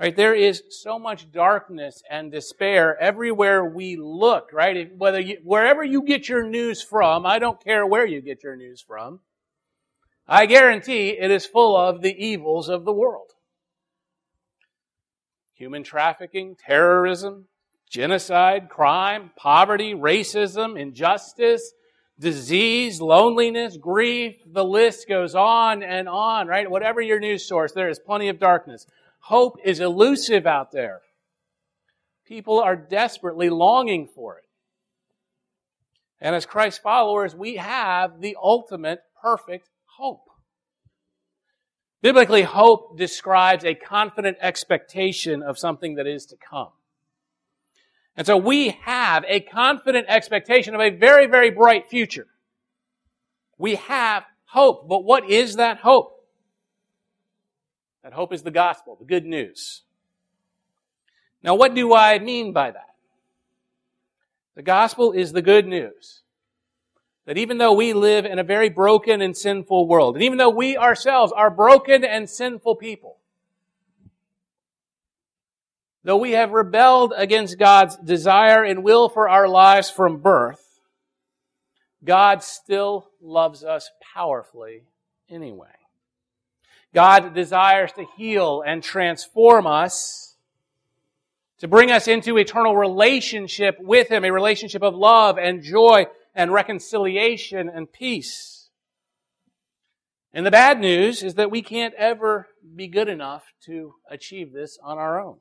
Right? 0.00 0.16
There 0.16 0.34
is 0.34 0.62
so 0.70 0.98
much 0.98 1.30
darkness 1.30 2.02
and 2.10 2.32
despair 2.32 2.98
everywhere 2.98 3.62
we 3.62 3.96
look, 3.96 4.48
right? 4.50 4.74
If, 4.74 4.92
whether 4.96 5.20
you, 5.20 5.36
wherever 5.44 5.84
you 5.84 6.02
get 6.02 6.26
your 6.26 6.48
news 6.48 6.80
from, 6.80 7.26
I 7.26 7.38
don't 7.38 7.62
care 7.62 7.86
where 7.86 8.06
you 8.06 8.22
get 8.22 8.42
your 8.42 8.56
news 8.56 8.80
from. 8.80 9.20
I 10.26 10.46
guarantee 10.46 11.10
it 11.10 11.30
is 11.30 11.44
full 11.44 11.76
of 11.76 12.00
the 12.00 12.14
evils 12.14 12.70
of 12.70 12.86
the 12.86 12.94
world. 12.94 13.32
Human 15.52 15.82
trafficking, 15.82 16.56
terrorism, 16.56 17.48
genocide, 17.90 18.70
crime, 18.70 19.32
poverty, 19.36 19.92
racism, 19.92 20.80
injustice, 20.80 21.74
disease, 22.18 23.02
loneliness, 23.02 23.76
grief, 23.76 24.36
the 24.46 24.64
list 24.64 25.08
goes 25.08 25.34
on 25.34 25.82
and 25.82 26.08
on, 26.08 26.46
right? 26.46 26.70
Whatever 26.70 27.02
your 27.02 27.20
news 27.20 27.46
source, 27.46 27.72
there 27.72 27.90
is 27.90 27.98
plenty 27.98 28.28
of 28.28 28.38
darkness. 28.38 28.86
Hope 29.20 29.58
is 29.64 29.80
elusive 29.80 30.46
out 30.46 30.72
there. 30.72 31.02
People 32.26 32.60
are 32.60 32.76
desperately 32.76 33.50
longing 33.50 34.06
for 34.06 34.38
it. 34.38 34.44
And 36.20 36.34
as 36.34 36.46
Christ 36.46 36.82
followers, 36.82 37.34
we 37.34 37.56
have 37.56 38.20
the 38.20 38.36
ultimate 38.40 39.02
perfect 39.20 39.68
hope. 39.84 40.28
Biblically, 42.02 42.42
hope 42.42 42.96
describes 42.96 43.64
a 43.64 43.74
confident 43.74 44.38
expectation 44.40 45.42
of 45.42 45.58
something 45.58 45.96
that 45.96 46.06
is 46.06 46.26
to 46.26 46.36
come. 46.36 46.70
And 48.16 48.26
so 48.26 48.36
we 48.36 48.70
have 48.82 49.24
a 49.28 49.40
confident 49.40 50.06
expectation 50.08 50.74
of 50.74 50.80
a 50.80 50.90
very, 50.90 51.26
very 51.26 51.50
bright 51.50 51.88
future. 51.88 52.26
We 53.58 53.76
have 53.76 54.24
hope. 54.46 54.88
But 54.88 55.04
what 55.04 55.28
is 55.28 55.56
that 55.56 55.78
hope? 55.78 56.19
That 58.02 58.12
hope 58.12 58.32
is 58.32 58.42
the 58.42 58.50
gospel, 58.50 58.96
the 58.98 59.04
good 59.04 59.26
news. 59.26 59.82
Now, 61.42 61.54
what 61.54 61.74
do 61.74 61.94
I 61.94 62.18
mean 62.18 62.52
by 62.52 62.70
that? 62.70 62.94
The 64.54 64.62
gospel 64.62 65.12
is 65.12 65.32
the 65.32 65.42
good 65.42 65.66
news. 65.66 66.22
That 67.26 67.38
even 67.38 67.58
though 67.58 67.74
we 67.74 67.92
live 67.92 68.24
in 68.24 68.38
a 68.38 68.44
very 68.44 68.68
broken 68.68 69.20
and 69.20 69.36
sinful 69.36 69.86
world, 69.86 70.16
and 70.16 70.24
even 70.24 70.38
though 70.38 70.50
we 70.50 70.76
ourselves 70.76 71.32
are 71.32 71.50
broken 71.50 72.04
and 72.04 72.28
sinful 72.28 72.76
people, 72.76 73.20
Though 76.02 76.16
we 76.16 76.32
have 76.32 76.52
rebelled 76.52 77.12
against 77.16 77.58
God's 77.58 77.96
desire 77.96 78.64
and 78.64 78.82
will 78.82 79.08
for 79.08 79.28
our 79.28 79.46
lives 79.46 79.90
from 79.90 80.18
birth, 80.18 80.80
God 82.02 82.42
still 82.42 83.10
loves 83.20 83.62
us 83.62 83.90
powerfully 84.14 84.84
anyway. 85.28 85.68
God 86.94 87.34
desires 87.34 87.92
to 87.92 88.06
heal 88.16 88.62
and 88.66 88.82
transform 88.82 89.66
us, 89.66 90.36
to 91.58 91.68
bring 91.68 91.90
us 91.90 92.08
into 92.08 92.36
eternal 92.36 92.76
relationship 92.76 93.76
with 93.80 94.08
Him, 94.08 94.24
a 94.24 94.32
relationship 94.32 94.82
of 94.82 94.94
love 94.94 95.38
and 95.38 95.62
joy 95.62 96.06
and 96.34 96.52
reconciliation 96.52 97.68
and 97.68 97.92
peace. 97.92 98.68
And 100.32 100.46
the 100.46 100.50
bad 100.50 100.80
news 100.80 101.22
is 101.22 101.34
that 101.34 101.50
we 101.50 101.62
can't 101.62 101.94
ever 101.94 102.48
be 102.76 102.88
good 102.88 103.08
enough 103.08 103.52
to 103.66 103.94
achieve 104.08 104.52
this 104.52 104.78
on 104.82 104.96
our 104.98 105.20
own. 105.20 105.38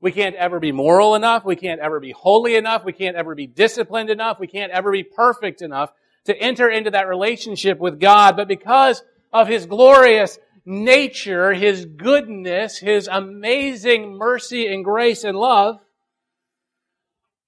We 0.00 0.12
can't 0.12 0.34
ever 0.34 0.58
be 0.58 0.72
moral 0.72 1.14
enough. 1.14 1.44
We 1.44 1.56
can't 1.56 1.80
ever 1.80 2.00
be 2.00 2.10
holy 2.10 2.56
enough. 2.56 2.84
We 2.84 2.92
can't 2.92 3.16
ever 3.16 3.34
be 3.34 3.46
disciplined 3.46 4.10
enough. 4.10 4.40
We 4.40 4.48
can't 4.48 4.72
ever 4.72 4.90
be 4.90 5.04
perfect 5.04 5.62
enough 5.62 5.92
to 6.24 6.36
enter 6.36 6.68
into 6.68 6.90
that 6.90 7.08
relationship 7.08 7.78
with 7.78 8.00
God. 8.00 8.36
But 8.36 8.48
because 8.48 9.02
of 9.32 9.48
His 9.48 9.66
glorious 9.66 10.38
nature, 10.64 11.52
His 11.52 11.84
goodness, 11.84 12.78
His 12.78 13.08
amazing 13.08 14.16
mercy 14.16 14.72
and 14.72 14.84
grace 14.84 15.24
and 15.24 15.36
love, 15.36 15.80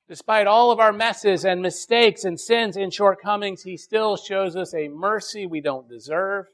despite 0.09 0.47
all 0.47 0.71
of 0.71 0.81
our 0.81 0.93
messes 0.93 1.45
and 1.45 1.62
mistakes 1.62 2.25
and 2.25 2.38
sins 2.38 2.76
and 2.76 2.93
shortcomings, 2.93 3.62
He 3.62 3.76
still 3.76 4.17
shows 4.17 4.57
us 4.57 4.75
a 4.75 4.88
mercy 4.88 5.47
we 5.47 5.61
don't 5.61 5.88
deserve 5.88 6.47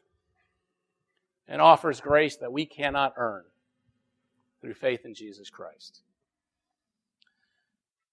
and 1.50 1.60
offers 1.60 2.00
grace 2.00 2.37
that 2.37 2.52
we 2.52 2.64
cannot 2.64 3.14
earn 3.16 3.42
through 4.60 4.75
faith 4.75 5.04
in 5.04 5.14
Jesus 5.14 5.50
Christ. 5.50 6.00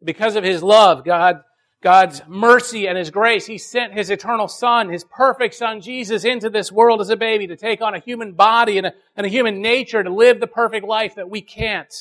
Because 0.03 0.35
of 0.35 0.43
his 0.43 0.63
love, 0.63 1.05
God, 1.05 1.41
God's 1.87 2.21
mercy 2.27 2.85
and 2.85 2.97
his 2.97 3.11
grace, 3.11 3.45
he 3.45 3.57
sent 3.57 3.93
his 3.93 4.09
eternal 4.09 4.49
son, 4.49 4.89
his 4.89 5.05
perfect 5.05 5.55
son 5.55 5.79
Jesus 5.79 6.25
into 6.25 6.49
this 6.49 6.69
world 6.69 6.99
as 6.99 7.09
a 7.09 7.15
baby 7.15 7.47
to 7.47 7.55
take 7.55 7.81
on 7.81 7.95
a 7.95 7.99
human 7.99 8.33
body 8.33 8.77
and 8.77 8.87
a, 8.87 8.93
and 9.15 9.25
a 9.25 9.29
human 9.29 9.61
nature 9.61 10.03
to 10.03 10.09
live 10.09 10.41
the 10.41 10.47
perfect 10.47 10.85
life 10.85 11.15
that 11.15 11.29
we 11.29 11.39
can't. 11.39 11.93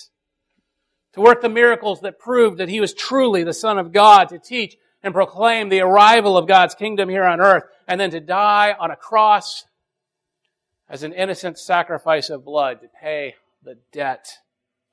To 1.13 1.21
work 1.21 1.41
the 1.41 1.49
miracles 1.49 2.01
that 2.01 2.19
proved 2.19 2.59
that 2.59 2.69
he 2.69 2.81
was 2.81 2.95
truly 2.95 3.45
the 3.45 3.53
son 3.53 3.79
of 3.79 3.93
God, 3.93 4.31
to 4.31 4.41
teach 4.41 4.77
and 5.05 5.15
proclaim 5.15 5.69
the 5.69 5.83
arrival 5.83 6.37
of 6.37 6.49
God's 6.49 6.75
kingdom 6.75 7.09
here 7.09 7.23
on 7.23 7.41
earth, 7.41 7.63
and 7.87 8.01
then 8.01 8.11
to 8.11 8.19
die 8.19 8.75
on 8.77 8.91
a 8.91 8.97
cross 8.97 9.67
as 10.89 11.05
an 11.05 11.13
innocent 11.13 11.61
sacrifice 11.61 12.29
of 12.29 12.45
blood 12.45 12.81
to 12.81 12.89
pay 13.01 13.37
the 13.63 13.79
debt 13.93 14.27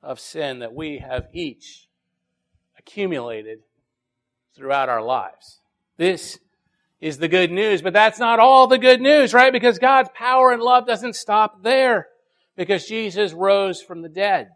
of 0.04 0.20
sin 0.20 0.60
that 0.60 0.72
we 0.72 0.98
have 0.98 1.26
each 1.32 1.88
accumulated 2.78 3.58
throughout 4.54 4.88
our 4.88 5.02
lives. 5.02 5.60
This 5.96 6.38
is 7.00 7.18
the 7.18 7.28
good 7.28 7.50
news, 7.50 7.82
but 7.82 7.92
that's 7.92 8.18
not 8.18 8.38
all 8.38 8.66
the 8.66 8.78
good 8.78 9.00
news, 9.00 9.34
right? 9.34 9.52
Because 9.52 9.78
God's 9.78 10.08
power 10.14 10.52
and 10.52 10.62
love 10.62 10.86
doesn't 10.86 11.16
stop 11.16 11.62
there 11.62 12.08
because 12.56 12.86
Jesus 12.86 13.32
rose 13.32 13.82
from 13.82 14.02
the 14.02 14.08
dead. 14.08 14.50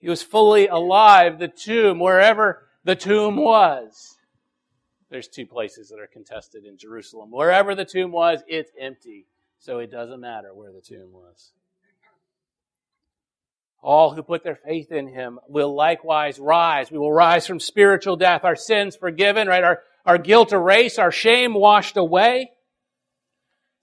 He 0.00 0.08
was 0.08 0.22
fully 0.22 0.68
alive, 0.68 1.38
the 1.38 1.48
tomb, 1.48 1.98
wherever 1.98 2.68
the 2.84 2.94
tomb 2.94 3.36
was. 3.36 4.16
There's 5.10 5.28
two 5.28 5.46
places 5.46 5.88
that 5.88 5.98
are 5.98 6.06
contested 6.06 6.64
in 6.64 6.76
Jerusalem. 6.76 7.30
Wherever 7.30 7.74
the 7.74 7.84
tomb 7.84 8.12
was, 8.12 8.42
it's 8.46 8.70
empty. 8.78 9.26
So 9.58 9.78
it 9.78 9.90
doesn't 9.90 10.20
matter 10.20 10.54
where 10.54 10.72
the 10.72 10.80
tomb 10.80 11.12
was. 11.12 11.52
All 13.80 14.14
who 14.14 14.22
put 14.22 14.42
their 14.42 14.56
faith 14.56 14.90
in 14.90 15.08
him 15.08 15.38
will 15.48 15.74
likewise 15.74 16.38
rise. 16.38 16.90
We 16.90 16.98
will 16.98 17.12
rise 17.12 17.46
from 17.46 17.60
spiritual 17.60 18.16
death, 18.16 18.44
our 18.44 18.56
sins 18.56 18.96
forgiven, 18.96 19.46
right? 19.46 19.62
Our, 19.62 19.82
our 20.04 20.18
guilt 20.18 20.52
erased, 20.52 20.98
our 20.98 21.12
shame 21.12 21.54
washed 21.54 21.96
away. 21.96 22.50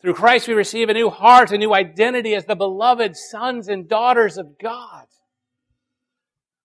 Through 0.02 0.16
Christ 0.16 0.48
we 0.48 0.54
receive 0.54 0.90
a 0.90 0.94
new 0.94 1.10
heart, 1.10 1.52
a 1.52 1.58
new 1.58 1.74
identity 1.74 2.36
as 2.36 2.46
the 2.46 2.56
beloved 2.56 3.16
sons 3.16 3.70
and 3.70 3.88
daughters 3.88 4.38
of 4.38 4.60
God. 4.60 5.06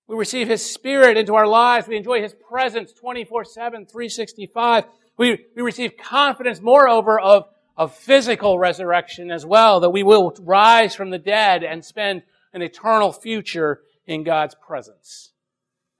We 0.08 0.16
receive 0.16 0.48
His 0.48 0.68
Spirit 0.68 1.16
into 1.16 1.36
our 1.36 1.46
lives. 1.46 1.86
We 1.86 1.96
enjoy 1.96 2.20
His 2.20 2.34
presence 2.34 2.92
24-7, 2.92 3.26
365. 3.54 4.84
We, 5.16 5.46
we 5.54 5.62
receive 5.62 5.92
confidence, 5.96 6.60
moreover, 6.60 7.20
of, 7.20 7.44
of 7.76 7.94
physical 7.94 8.58
resurrection 8.58 9.30
as 9.30 9.46
well, 9.46 9.78
that 9.80 9.90
we 9.90 10.02
will 10.02 10.34
rise 10.40 10.96
from 10.96 11.10
the 11.10 11.18
dead 11.18 11.62
and 11.62 11.84
spend 11.84 12.22
an 12.52 12.62
eternal 12.62 13.12
future 13.12 13.80
in 14.06 14.24
God's 14.24 14.54
presence 14.54 15.32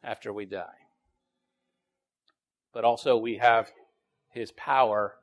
after 0.02 0.32
we 0.32 0.46
die. 0.46 0.66
But 2.72 2.84
also 2.84 3.16
we 3.16 3.36
have 3.36 3.70
His 4.30 4.52
power 4.52 5.14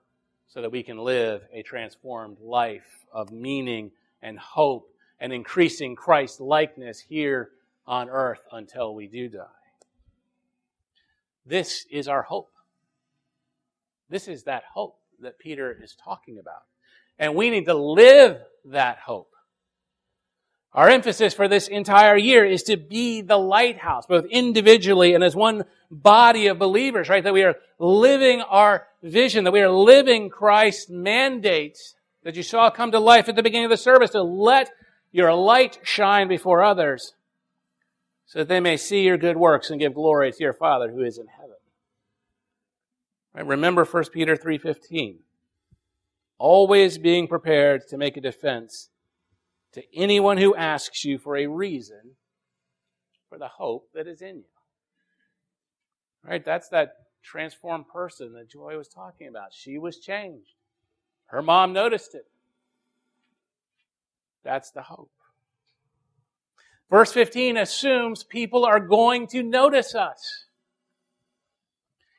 so 0.48 0.62
that 0.62 0.72
we 0.72 0.84
can 0.84 0.98
live 0.98 1.42
a 1.54 1.62
transformed 1.64 2.40
life 2.40 3.06
of 3.12 3.32
meaning 3.32 3.92
and 4.22 4.40
hope 4.40 4.90
and 5.20 5.34
increasing 5.34 5.96
Christ 5.96 6.40
likeness 6.40 7.00
here 7.00 7.50
on 7.86 8.10
earth 8.10 8.42
until 8.52 8.94
we 8.94 9.08
do 9.08 9.30
die. 9.30 9.46
This 11.46 11.86
is 11.90 12.08
our 12.08 12.24
hope. 12.24 12.52
This 14.10 14.28
is 14.28 14.44
that 14.44 14.64
hope 14.74 14.98
that 15.22 15.40
Peter 15.40 15.78
is 15.82 15.96
talking 15.96 16.40
about. 16.40 16.64
And 17.18 17.36
we 17.36 17.50
need 17.50 17.66
to 17.66 17.74
live 17.74 18.38
that 18.66 19.00
hope. 19.00 19.34
Our 20.78 20.90
emphasis 20.90 21.34
for 21.34 21.48
this 21.48 21.68
entire 21.68 22.16
year 22.16 22.46
is 22.46 22.62
to 22.64 22.78
be 22.78 23.22
the 23.22 23.36
lighthouse, 23.36 24.06
both 24.06 24.26
individually 24.26 25.16
and 25.16 25.24
as 25.24 25.36
one 25.36 25.66
body 25.90 26.46
of 26.46 26.60
believers, 26.60 27.10
right? 27.10 27.24
That 27.24 27.34
we 27.34 27.42
are 27.42 27.56
living 27.80 28.42
our 28.42 28.86
vision, 29.02 29.44
that 29.46 29.52
we 29.52 29.62
are 29.62 29.72
living 29.72 30.30
Christ's 30.30 30.88
mandate 30.88 31.80
that 32.22 32.36
you 32.36 32.44
saw 32.44 32.70
come 32.70 32.92
to 32.92 33.00
life 33.00 33.28
at 33.28 33.36
the 33.36 33.42
beginning 33.42 33.66
of 33.66 33.72
the 33.72 33.78
service 33.78 34.12
to 34.12 34.22
let 34.22 34.70
your 35.12 35.34
light 35.34 35.80
shine 35.82 36.28
before 36.28 36.62
others 36.62 37.14
so 38.28 38.38
that 38.38 38.48
they 38.48 38.60
may 38.60 38.78
see 38.78 39.02
your 39.02 39.18
good 39.18 39.38
works 39.38 39.72
and 39.72 39.80
give 39.80 39.96
glory 39.96 40.32
to 40.32 40.44
your 40.44 40.54
Father 40.54 40.92
who 40.92 41.02
is 41.02 41.18
in 41.18 41.26
heaven. 41.26 41.56
Right? 43.34 43.48
Remember 43.48 43.84
1 43.84 44.04
Peter 44.14 44.38
3.15. 44.38 45.16
Always 46.38 47.00
being 47.00 47.28
prepared 47.28 47.88
to 47.88 47.98
make 47.98 48.16
a 48.16 48.22
defense 48.22 48.90
to 49.78 49.84
anyone 49.96 50.38
who 50.38 50.56
asks 50.56 51.06
you 51.06 51.18
for 51.18 51.38
a 51.38 51.48
reason 51.48 52.16
for 53.30 53.38
the 53.38 53.48
hope 53.48 53.90
that 53.94 54.08
is 54.08 54.22
in 54.22 54.38
you. 54.38 54.44
Right? 56.24 56.44
That's 56.44 56.70
that 56.70 56.94
transformed 57.24 57.88
person 57.88 58.34
that 58.34 58.50
Joy 58.50 58.78
was 58.78 58.88
talking 58.88 59.28
about. 59.28 59.54
She 59.54 59.78
was 59.78 60.00
changed. 60.00 60.54
Her 61.28 61.42
mom 61.42 61.74
noticed 61.74 62.16
it. 62.16 62.26
That's 64.44 64.72
the 64.72 64.82
hope. 64.82 65.12
Verse 66.90 67.12
15 67.12 67.58
assumes 67.58 68.24
people 68.24 68.66
are 68.66 68.80
going 68.80 69.28
to 69.28 69.44
notice 69.44 69.94
us. 69.94 70.46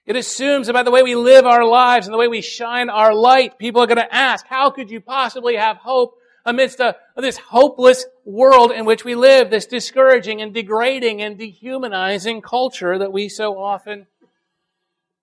It 0.05 0.17
assumes 0.17 0.71
by 0.71 0.83
the 0.83 0.91
way 0.91 1.03
we 1.03 1.15
live 1.15 1.47
our 1.47 1.65
lives 1.65 2.07
and 2.07 2.15
the 2.15 2.19
way 2.19 2.29
we 2.29 2.41
shine 2.41 2.91
our 2.91 3.15
light, 3.15 3.59
people 3.59 3.83
are 3.83 3.87
going 3.87 3.97
to 3.97 4.15
ask, 4.15 4.47
how 4.47 4.71
could 4.71 4.91
you 4.91 5.01
possibly 5.01 5.57
have 5.57 5.79
hope 5.79 6.18
amidst 6.45 6.81
a, 6.81 6.97
this 7.17 7.37
hopeless 7.37 8.07
world 8.25 8.73
in 8.73 8.85
which 8.85 9.05
we 9.05 9.15
live, 9.15 9.51
this 9.51 9.67
discouraging 9.67 10.41
and 10.41 10.55
degrading 10.55 11.23
and 11.23 11.39
dehumanizing 11.39 12.43
culture 12.43 12.99
that 12.99 13.13
we 13.13 13.29
so 13.29 13.59
often 13.59 14.07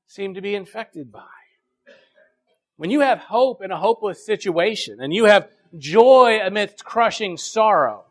seem 0.07 0.33
to 0.33 0.41
be 0.41 0.55
infected 0.55 1.11
by? 1.11 1.23
When 2.77 2.89
you 2.89 2.99
have 3.01 3.19
hope 3.19 3.61
in 3.61 3.71
a 3.71 3.77
hopeless 3.77 4.25
situation 4.25 4.99
and 4.99 5.13
you 5.13 5.25
have 5.25 5.49
joy 5.77 6.39
amidst 6.43 6.83
crushing 6.83 7.37
sorrow 7.37 8.05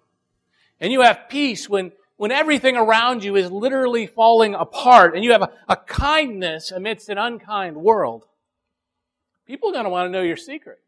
and 0.81 0.93
you 0.93 1.03
have 1.03 1.29
peace 1.29 1.69
when 1.69 1.93
when 2.17 2.31
everything 2.31 2.77
around 2.77 3.25
you 3.25 3.37
is 3.37 3.51
literally 3.51 4.07
falling 4.07 4.55
apart 4.55 5.15
and 5.15 5.25
you 5.25 5.33
have 5.33 5.43
a, 5.43 5.51
a 5.69 5.77
kindness 5.77 6.71
amidst 6.71 7.09
an 7.09 7.19
unkind 7.19 7.77
world, 7.77 8.25
people 9.47 9.71
are 9.71 9.73
going 9.73 9.85
to 9.85 9.91
want 9.91 10.07
to 10.07 10.11
know 10.11 10.23
your 10.23 10.37
secret. 10.37 10.81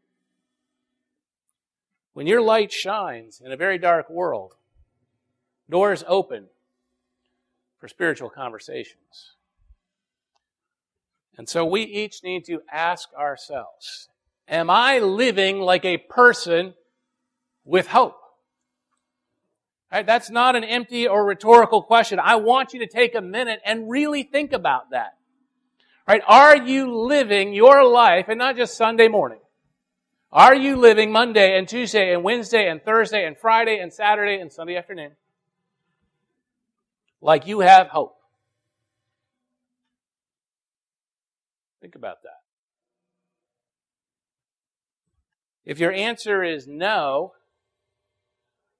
When 2.17 2.25
your 2.25 2.41
light 2.41 2.71
shines 2.71 3.43
in 3.45 3.51
a 3.51 3.55
very 3.55 3.77
dark 3.77 4.09
world, 4.09 4.55
doors 5.69 6.03
open 6.07 6.47
for 7.77 7.87
spiritual 7.87 8.31
conversations. 8.31 9.35
And 11.37 11.47
so 11.47 11.63
we 11.63 11.83
each 11.83 12.23
need 12.23 12.43
to 12.45 12.63
ask 12.71 13.13
ourselves, 13.13 14.09
am 14.47 14.67
I 14.67 14.97
living 14.97 15.59
like 15.59 15.85
a 15.85 15.99
person 15.99 16.73
with 17.63 17.85
hope? 17.85 18.17
Right? 19.91 20.03
That's 20.03 20.31
not 20.31 20.55
an 20.55 20.63
empty 20.63 21.07
or 21.07 21.23
rhetorical 21.23 21.83
question. 21.83 22.19
I 22.19 22.37
want 22.37 22.73
you 22.73 22.79
to 22.79 22.87
take 22.87 23.13
a 23.13 23.21
minute 23.21 23.59
and 23.63 23.91
really 23.91 24.23
think 24.23 24.53
about 24.53 24.89
that. 24.89 25.17
Right? 26.07 26.23
Are 26.27 26.57
you 26.57 26.95
living 26.95 27.53
your 27.53 27.85
life, 27.85 28.25
and 28.27 28.39
not 28.39 28.55
just 28.55 28.75
Sunday 28.75 29.07
morning? 29.07 29.37
Are 30.31 30.55
you 30.55 30.75
living 30.75 31.11
Monday 31.11 31.57
and 31.57 31.67
Tuesday 31.67 32.13
and 32.13 32.23
Wednesday 32.23 32.69
and 32.69 32.83
Thursday 32.83 33.25
and 33.25 33.37
Friday 33.37 33.79
and 33.79 33.93
Saturday 33.93 34.39
and 34.41 34.51
Sunday 34.51 34.75
afternoon 34.75 35.11
like 37.21 37.47
you 37.47 37.61
have 37.61 37.87
hope? 37.87 38.17
Think 41.81 41.95
about 41.95 42.23
that. 42.23 42.41
If 45.65 45.79
your 45.79 45.91
answer 45.91 46.43
is 46.43 46.67
no, 46.67 47.33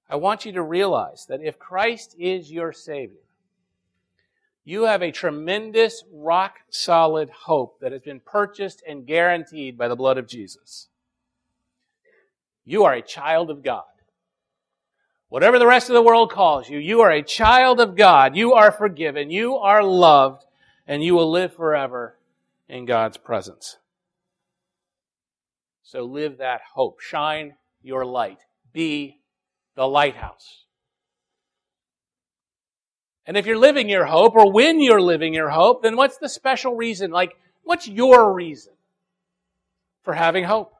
I 0.09 0.15
want 0.15 0.45
you 0.45 0.53
to 0.53 0.61
realize 0.61 1.25
that 1.27 1.41
if 1.41 1.59
Christ 1.59 2.15
is 2.17 2.51
your 2.51 2.73
Savior, 2.73 3.17
you 4.63 4.83
have 4.83 5.01
a 5.01 5.11
tremendous, 5.11 6.03
rock 6.11 6.59
solid 6.69 7.29
hope 7.29 7.79
that 7.79 7.93
has 7.93 8.01
been 8.01 8.19
purchased 8.19 8.83
and 8.87 9.05
guaranteed 9.05 9.77
by 9.77 9.87
the 9.87 9.95
blood 9.95 10.17
of 10.17 10.27
Jesus. 10.27 10.89
You 12.67 12.83
are 12.83 12.93
a 12.93 13.01
child 13.01 13.49
of 13.49 13.63
God. 13.63 13.85
Whatever 15.29 15.57
the 15.57 15.65
rest 15.65 15.89
of 15.89 15.93
the 15.93 16.01
world 16.01 16.31
calls 16.31 16.69
you, 16.69 16.77
you 16.77 16.99
are 16.99 17.11
a 17.11 17.23
child 17.23 17.79
of 17.79 17.95
God. 17.95 18.35
You 18.35 18.53
are 18.53 18.73
forgiven. 18.73 19.31
You 19.31 19.55
are 19.55 19.81
loved. 19.81 20.43
And 20.85 21.01
you 21.01 21.15
will 21.15 21.31
live 21.31 21.53
forever 21.53 22.17
in 22.67 22.85
God's 22.85 23.15
presence. 23.15 23.77
So 25.81 26.03
live 26.03 26.39
that 26.39 26.59
hope. 26.73 26.99
Shine 26.99 27.55
your 27.81 28.05
light. 28.05 28.39
Be 28.73 29.21
the 29.75 29.87
lighthouse. 29.87 30.65
And 33.25 33.37
if 33.37 33.45
you're 33.45 33.57
living 33.57 33.87
your 33.87 34.05
hope, 34.05 34.35
or 34.35 34.51
when 34.51 34.81
you're 34.81 35.01
living 35.01 35.33
your 35.33 35.49
hope, 35.49 35.83
then 35.83 35.95
what's 35.95 36.17
the 36.17 36.29
special 36.29 36.75
reason? 36.75 37.11
Like, 37.11 37.37
what's 37.63 37.87
your 37.87 38.33
reason 38.33 38.73
for 40.03 40.13
having 40.13 40.43
hope? 40.43 40.73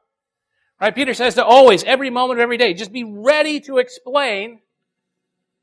Right? 0.80 0.94
Peter 0.94 1.14
says 1.14 1.34
to 1.34 1.44
always, 1.44 1.82
every 1.84 2.10
moment 2.10 2.38
of 2.38 2.42
every 2.42 2.56
day, 2.56 2.74
just 2.74 2.92
be 2.92 3.04
ready 3.04 3.60
to 3.60 3.78
explain 3.78 4.60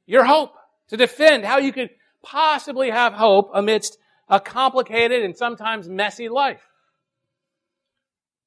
your 0.06 0.26
hope, 0.26 0.54
to 0.90 0.98
defend 0.98 1.46
how 1.46 1.58
you 1.58 1.72
could 1.72 1.90
possibly 2.22 2.90
have 2.90 3.14
hope 3.14 3.52
amidst 3.54 3.98
a 4.28 4.40
complicated 4.40 5.24
and 5.24 5.38
sometimes 5.38 5.88
messy 5.88 6.28
life. 6.28 6.62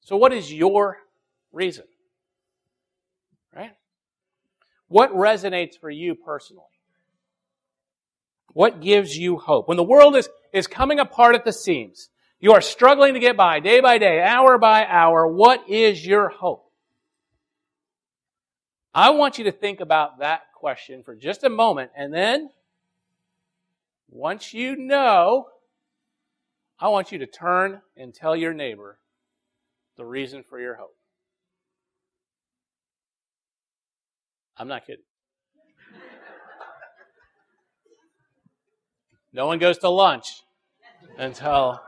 So 0.01 0.15
what 0.17 0.33
is 0.33 0.51
your 0.51 0.97
reason? 1.51 1.85
Right? 3.55 3.71
What 4.87 5.11
resonates 5.13 5.79
for 5.79 5.89
you 5.89 6.15
personally? 6.15 6.63
What 8.53 8.81
gives 8.81 9.17
you 9.17 9.37
hope? 9.37 9.67
When 9.67 9.77
the 9.77 9.83
world 9.83 10.15
is, 10.15 10.29
is 10.51 10.67
coming 10.67 10.99
apart 10.99 11.35
at 11.35 11.45
the 11.45 11.53
seams, 11.53 12.09
you 12.39 12.53
are 12.53 12.61
struggling 12.61 13.13
to 13.13 13.19
get 13.19 13.35
by 13.35 13.59
day 13.59 13.81
by 13.81 13.97
day, 13.97 14.21
hour 14.21 14.57
by 14.57 14.85
hour, 14.85 15.27
what 15.27 15.69
is 15.69 16.05
your 16.05 16.29
hope? 16.29 16.71
I 18.93 19.11
want 19.11 19.37
you 19.37 19.43
to 19.45 19.51
think 19.51 19.81
about 19.81 20.19
that 20.19 20.41
question 20.55 21.03
for 21.03 21.15
just 21.15 21.43
a 21.43 21.49
moment, 21.49 21.91
and 21.95 22.13
then, 22.13 22.49
once 24.09 24.53
you 24.53 24.75
know, 24.75 25.47
I 26.79 26.87
want 26.87 27.11
you 27.11 27.19
to 27.19 27.27
turn 27.27 27.81
and 27.97 28.13
tell 28.13 28.35
your 28.35 28.53
neighbor 28.53 28.99
the 29.97 30.05
reason 30.05 30.43
for 30.43 30.59
your 30.59 30.75
hope. 30.75 30.95
I'm 34.57 34.67
not 34.67 34.85
kidding. 34.85 35.03
No 39.31 39.45
one 39.45 39.59
goes 39.59 39.77
to 39.79 39.89
lunch 39.89 40.43
until 41.17 41.79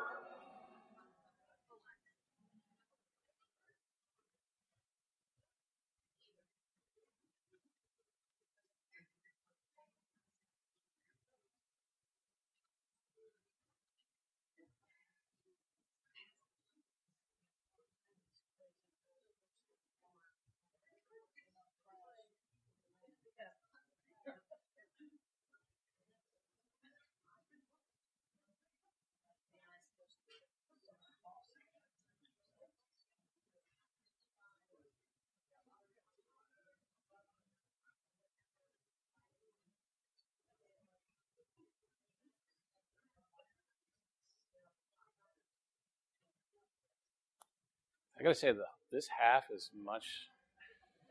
I 48.21 48.23
gotta 48.23 48.35
say, 48.35 48.51
the, 48.51 48.65
this 48.91 49.07
half 49.19 49.45
is 49.51 49.71
much 49.83 50.05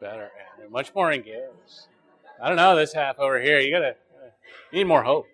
better 0.01 0.31
and 0.62 0.70
much 0.70 0.94
more 0.94 1.12
engaged. 1.12 1.88
I 2.40 2.46
don't 2.46 2.57
know 2.57 2.77
this 2.77 2.92
half 2.92 3.18
over 3.18 3.40
here. 3.40 3.59
You 3.59 3.73
gotta 3.73 3.96
you 4.70 4.79
need 4.79 4.85
more 4.85 5.03
hope. 5.03 5.27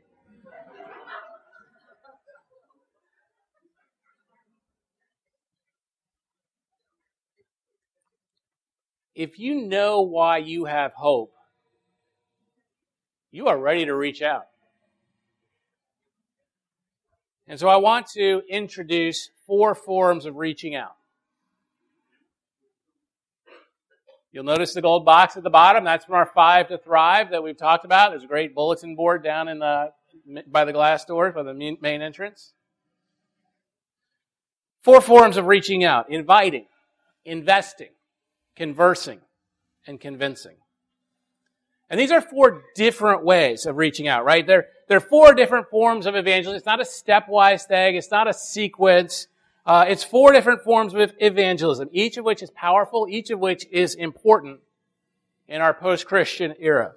If 9.15 9.39
you 9.39 9.61
know 9.61 10.01
why 10.01 10.39
you 10.39 10.65
have 10.65 10.95
hope, 10.95 11.35
you 13.31 13.49
are 13.49 13.59
ready 13.59 13.85
to 13.85 13.95
reach 13.95 14.23
out. 14.23 14.47
And 17.47 17.61
so 17.61 17.69
I 17.69 17.77
want 17.77 18.07
to 18.15 18.41
introduce 18.49 19.29
four 19.47 19.75
forms 19.75 20.25
of 20.25 20.37
reaching 20.37 20.75
out. 20.75 20.97
You'll 24.37 24.45
notice 24.45 24.75
the 24.75 24.83
gold 24.83 25.07
box 25.07 25.39
at 25.39 25.45
the 25.45 25.49
bottom. 25.49 25.83
That's 25.83 26.05
from 26.05 26.17
our 26.17 26.27
Five 26.27 26.69
to 26.69 26.77
Thrive 26.77 27.31
that 27.31 27.43
we've 27.43 27.57
talked 27.57 27.87
about. 27.87 28.11
There's 28.11 28.23
a 28.23 28.27
great 28.27 28.55
bulletin 28.55 28.95
board 28.95 29.25
down 29.25 29.49
in 29.49 29.61
the 29.61 29.93
by 30.47 30.67
the 30.67 30.75
glass 30.75 31.07
doors 31.07 31.33
by 31.35 31.43
the 31.43 31.55
main 31.55 32.03
entrance. 32.03 32.53
Four 34.83 35.01
forms 35.01 35.39
of 35.39 35.47
reaching 35.47 35.85
out: 35.85 36.11
inviting, 36.11 36.67
investing, 37.25 37.93
conversing, 38.57 39.21
and 39.87 39.99
convincing. 39.99 40.57
And 41.89 41.99
these 41.99 42.11
are 42.11 42.21
four 42.21 42.63
different 42.75 43.25
ways 43.25 43.65
of 43.65 43.79
reaching 43.79 44.07
out, 44.07 44.27
right? 44.27 44.47
They're, 44.47 44.67
they're 44.87 45.01
four 45.01 45.33
different 45.33 45.71
forms 45.71 46.05
of 46.05 46.15
evangelism. 46.15 46.59
It's 46.59 46.67
not 46.67 46.81
a 46.81 46.85
stepwise 46.85 47.67
thing. 47.67 47.97
It's 47.97 48.11
not 48.11 48.29
a 48.29 48.35
sequence. 48.35 49.29
Uh, 49.67 49.85
it's 49.89 50.05
four 50.05 50.33
different 50.33 50.63
forms 50.63 50.95
of 50.95 51.13
evangelism, 51.19 51.89
each 51.93 52.17
of 52.17 52.25
which 52.25 52.41
is 52.43 52.51
powerful, 52.53 53.09
each 53.11 53.31
of 53.31 53.41
which 53.41 53.67
is 53.73 53.97
important 53.97 54.61
in 55.49 55.61
our 55.61 55.75
post-Christian 55.75 56.55
era. 56.61 56.93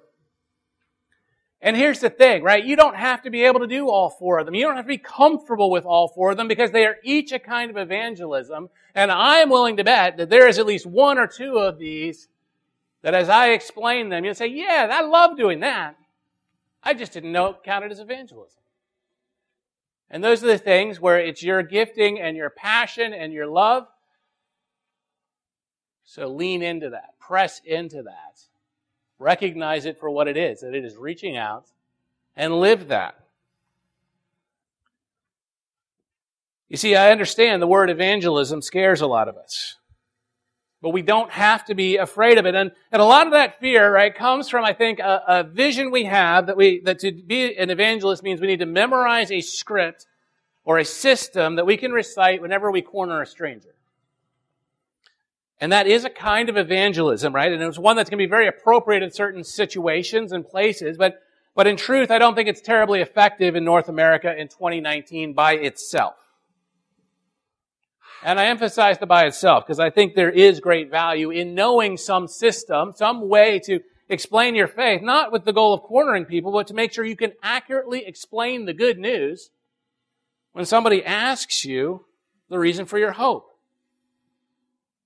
And 1.60 1.76
here's 1.76 1.98
the 1.98 2.08
thing, 2.08 2.42
right? 2.42 2.64
You 2.64 2.76
don't 2.76 2.96
have 2.96 3.22
to 3.22 3.30
be 3.30 3.42
able 3.42 3.60
to 3.60 3.66
do 3.66 3.90
all 3.90 4.08
four 4.08 4.38
of 4.38 4.46
them. 4.46 4.54
You 4.54 4.64
don't 4.64 4.76
have 4.76 4.86
to 4.86 4.88
be 4.88 4.98
comfortable 4.98 5.70
with 5.70 5.84
all 5.84 6.08
four 6.08 6.30
of 6.30 6.36
them 6.36 6.48
because 6.48 6.70
they 6.70 6.86
are 6.86 6.96
each 7.02 7.32
a 7.32 7.38
kind 7.38 7.70
of 7.70 7.76
evangelism. 7.76 8.70
And 8.94 9.10
I 9.10 9.38
am 9.38 9.50
willing 9.50 9.76
to 9.76 9.84
bet 9.84 10.16
that 10.16 10.30
there 10.30 10.48
is 10.48 10.58
at 10.58 10.64
least 10.64 10.86
one 10.86 11.18
or 11.18 11.26
two 11.26 11.58
of 11.58 11.78
these 11.78 12.28
that 13.02 13.14
as 13.14 13.28
I 13.28 13.48
explain 13.48 14.08
them, 14.08 14.24
you'll 14.24 14.34
say, 14.34 14.46
yeah, 14.46 14.88
I 14.90 15.02
love 15.02 15.36
doing 15.36 15.60
that. 15.60 15.96
I 16.82 16.94
just 16.94 17.12
didn't 17.12 17.32
know 17.32 17.48
it 17.48 17.56
counted 17.64 17.92
as 17.92 18.00
evangelism. 18.00 18.60
And 20.10 20.24
those 20.24 20.42
are 20.42 20.48
the 20.48 20.58
things 20.58 21.00
where 21.00 21.18
it's 21.18 21.42
your 21.42 21.62
gifting 21.62 22.20
and 22.20 22.36
your 22.36 22.50
passion 22.50 23.12
and 23.12 23.32
your 23.32 23.46
love. 23.46 23.86
So 26.04 26.26
lean 26.26 26.62
into 26.62 26.90
that. 26.90 27.18
Press 27.20 27.60
into 27.64 28.02
that. 28.02 28.40
Recognize 29.20 29.84
it 29.86 30.00
for 30.00 30.10
what 30.10 30.26
it 30.26 30.36
is, 30.36 30.60
that 30.62 30.74
it 30.74 30.84
is 30.84 30.96
reaching 30.96 31.36
out 31.36 31.66
and 32.36 32.58
live 32.58 32.88
that. 32.88 33.14
You 36.68 36.76
see, 36.76 36.96
I 36.96 37.10
understand 37.10 37.60
the 37.60 37.66
word 37.66 37.90
evangelism 37.90 38.62
scares 38.62 39.00
a 39.00 39.06
lot 39.06 39.28
of 39.28 39.36
us. 39.36 39.76
But 40.82 40.90
we 40.90 41.02
don't 41.02 41.30
have 41.30 41.66
to 41.66 41.74
be 41.74 41.98
afraid 41.98 42.38
of 42.38 42.46
it. 42.46 42.54
And, 42.54 42.72
and 42.90 43.02
a 43.02 43.04
lot 43.04 43.26
of 43.26 43.34
that 43.34 43.60
fear, 43.60 43.92
right, 43.92 44.14
comes 44.14 44.48
from, 44.48 44.64
I 44.64 44.72
think, 44.72 44.98
a, 44.98 45.22
a 45.28 45.44
vision 45.44 45.90
we 45.90 46.04
have 46.04 46.46
that 46.46 46.56
we, 46.56 46.80
that 46.84 47.00
to 47.00 47.12
be 47.12 47.54
an 47.56 47.68
evangelist 47.68 48.22
means 48.22 48.40
we 48.40 48.46
need 48.46 48.60
to 48.60 48.66
memorize 48.66 49.30
a 49.30 49.42
script 49.42 50.06
or 50.64 50.78
a 50.78 50.84
system 50.84 51.56
that 51.56 51.66
we 51.66 51.76
can 51.76 51.92
recite 51.92 52.40
whenever 52.40 52.70
we 52.70 52.80
corner 52.80 53.20
a 53.20 53.26
stranger. 53.26 53.74
And 55.60 55.72
that 55.72 55.86
is 55.86 56.06
a 56.06 56.10
kind 56.10 56.48
of 56.48 56.56
evangelism, 56.56 57.34
right? 57.34 57.52
And 57.52 57.62
it's 57.62 57.78
one 57.78 57.96
that's 57.96 58.08
going 58.08 58.18
to 58.18 58.24
be 58.24 58.30
very 58.30 58.48
appropriate 58.48 59.02
in 59.02 59.10
certain 59.10 59.44
situations 59.44 60.32
and 60.32 60.48
places, 60.48 60.96
but, 60.96 61.20
but 61.54 61.66
in 61.66 61.76
truth, 61.76 62.10
I 62.10 62.18
don't 62.18 62.34
think 62.34 62.48
it's 62.48 62.62
terribly 62.62 63.02
effective 63.02 63.54
in 63.54 63.64
North 63.64 63.90
America 63.90 64.34
in 64.34 64.48
2019 64.48 65.34
by 65.34 65.52
itself. 65.54 66.29
And 68.22 68.38
I 68.38 68.46
emphasize 68.46 68.98
the 68.98 69.06
by 69.06 69.24
itself 69.24 69.66
because 69.66 69.80
I 69.80 69.90
think 69.90 70.14
there 70.14 70.30
is 70.30 70.60
great 70.60 70.90
value 70.90 71.30
in 71.30 71.54
knowing 71.54 71.96
some 71.96 72.28
system, 72.28 72.92
some 72.94 73.28
way 73.28 73.58
to 73.60 73.80
explain 74.08 74.54
your 74.54 74.66
faith, 74.66 75.02
not 75.02 75.32
with 75.32 75.44
the 75.44 75.52
goal 75.52 75.72
of 75.72 75.82
cornering 75.82 76.26
people, 76.26 76.52
but 76.52 76.66
to 76.66 76.74
make 76.74 76.92
sure 76.92 77.04
you 77.04 77.16
can 77.16 77.32
accurately 77.42 78.04
explain 78.04 78.66
the 78.66 78.74
good 78.74 78.98
news 78.98 79.50
when 80.52 80.66
somebody 80.66 81.04
asks 81.04 81.64
you 81.64 82.04
the 82.48 82.58
reason 82.58 82.84
for 82.84 82.98
your 82.98 83.12
hope. 83.12 83.46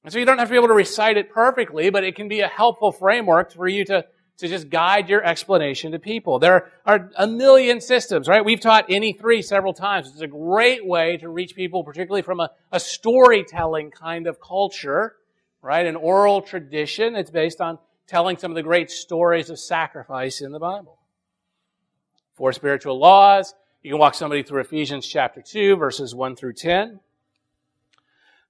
And 0.03 0.13
so 0.13 0.19
you 0.19 0.25
don't 0.25 0.39
have 0.39 0.49
to 0.49 0.53
be 0.53 0.59
able 0.59 0.69
to 0.69 0.75
recite 0.75 1.17
it 1.17 1.31
perfectly, 1.31 1.91
but 1.91 2.05
it 2.05 2.17
can 2.17 2.29
be 2.29 2.41
a 2.41 2.49
helpful 2.49 2.93
framework 2.93 3.53
for 3.53 3.69
you 3.69 3.85
to 3.87 4.05
to 4.39 4.49
just 4.49 4.69
guide 4.69 5.09
your 5.09 5.25
explanation 5.25 5.93
to 5.93 5.99
people. 5.99 6.39
There 6.39 6.71
are 6.85 7.11
a 7.17 7.27
million 7.27 7.81
systems, 7.81 8.29
right? 8.29 8.45
We've 8.45 8.61
taught 8.61 8.87
any 8.89 9.13
three 9.13 9.43
several 9.43 9.73
times. 9.73 10.09
It's 10.09 10.21
a 10.21 10.27
great 10.27 10.85
way 10.85 11.17
to 11.19 11.29
reach 11.29 11.55
people, 11.55 11.85
particularly 11.85 12.23
from 12.23 12.41
a, 12.41 12.51
a 12.73 12.81
storytelling 12.81 13.91
kind 13.93 14.27
of 14.27 14.41
culture, 14.41 15.15
right? 15.63 15.87
An 15.87 15.97
oral 15.97 16.43
tradition 16.43 17.13
that's 17.13 17.31
based 17.31 17.61
on 17.61 17.79
telling 18.07 18.37
some 18.37 18.51
of 18.51 18.57
the 18.57 18.63
great 18.63 18.91
stories 18.91 19.51
of 19.51 19.59
sacrifice 19.59 20.41
in 20.41 20.53
the 20.53 20.59
Bible. 20.59 20.99
Four 22.35 22.53
spiritual 22.53 22.99
laws. 22.99 23.55
You 23.83 23.93
can 23.93 24.01
walk 24.01 24.15
somebody 24.15 24.43
through 24.43 24.63
Ephesians 24.63 25.07
chapter 25.07 25.43
2, 25.43 25.77
verses 25.77 26.15
1 26.15 26.37
through 26.37 26.55
10. 26.55 26.99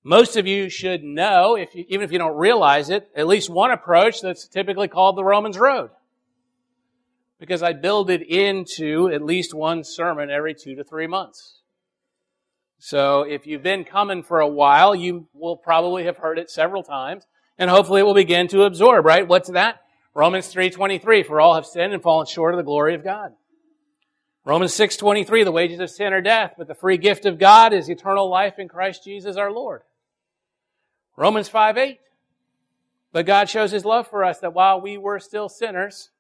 Most 0.06 0.36
of 0.36 0.46
you 0.46 0.68
should 0.68 1.02
know, 1.02 1.56
if 1.56 1.74
you, 1.74 1.86
even 1.88 2.04
if 2.04 2.12
you 2.12 2.18
don't 2.18 2.36
realize 2.36 2.90
it, 2.90 3.08
at 3.16 3.26
least 3.26 3.48
one 3.48 3.70
approach 3.70 4.20
that's 4.20 4.46
typically 4.46 4.86
called 4.86 5.16
the 5.16 5.24
Romans 5.24 5.56
Road. 5.56 5.88
Because 7.40 7.62
I 7.62 7.72
build 7.72 8.10
it 8.10 8.20
into 8.20 9.08
at 9.08 9.24
least 9.24 9.54
one 9.54 9.82
sermon 9.82 10.30
every 10.30 10.54
two 10.54 10.74
to 10.74 10.84
three 10.84 11.06
months. 11.06 11.60
So 12.78 13.22
if 13.22 13.46
you've 13.46 13.62
been 13.62 13.84
coming 13.84 14.22
for 14.22 14.40
a 14.40 14.46
while, 14.48 14.94
you 14.94 15.26
will 15.32 15.56
probably 15.56 16.04
have 16.04 16.18
heard 16.18 16.38
it 16.38 16.50
several 16.50 16.82
times, 16.82 17.26
and 17.56 17.70
hopefully 17.70 18.02
it 18.02 18.04
will 18.04 18.12
begin 18.12 18.46
to 18.48 18.64
absorb, 18.64 19.06
right? 19.06 19.26
What's 19.26 19.50
that? 19.50 19.80
Romans 20.12 20.52
3.23, 20.52 21.24
for 21.24 21.40
all 21.40 21.54
have 21.54 21.64
sinned 21.64 21.94
and 21.94 22.02
fallen 22.02 22.26
short 22.26 22.52
of 22.52 22.58
the 22.58 22.62
glory 22.62 22.94
of 22.94 23.02
God. 23.02 23.32
Romans 24.44 24.74
6.23, 24.74 25.44
the 25.44 25.50
wages 25.50 25.80
of 25.80 25.88
sin 25.88 26.12
are 26.12 26.20
death, 26.20 26.56
but 26.58 26.68
the 26.68 26.74
free 26.74 26.98
gift 26.98 27.24
of 27.24 27.38
God 27.38 27.72
is 27.72 27.88
eternal 27.88 28.28
life 28.28 28.58
in 28.58 28.68
Christ 28.68 29.02
Jesus 29.02 29.36
our 29.36 29.50
Lord. 29.50 29.80
Romans 31.16 31.48
5 31.48 31.78
8. 31.78 32.00
But 33.12 33.26
God 33.26 33.48
shows 33.48 33.70
his 33.70 33.84
love 33.84 34.08
for 34.08 34.24
us 34.24 34.40
that 34.40 34.54
while 34.54 34.80
we 34.80 34.98
were 34.98 35.20
still 35.20 35.48
sinners, 35.48 36.10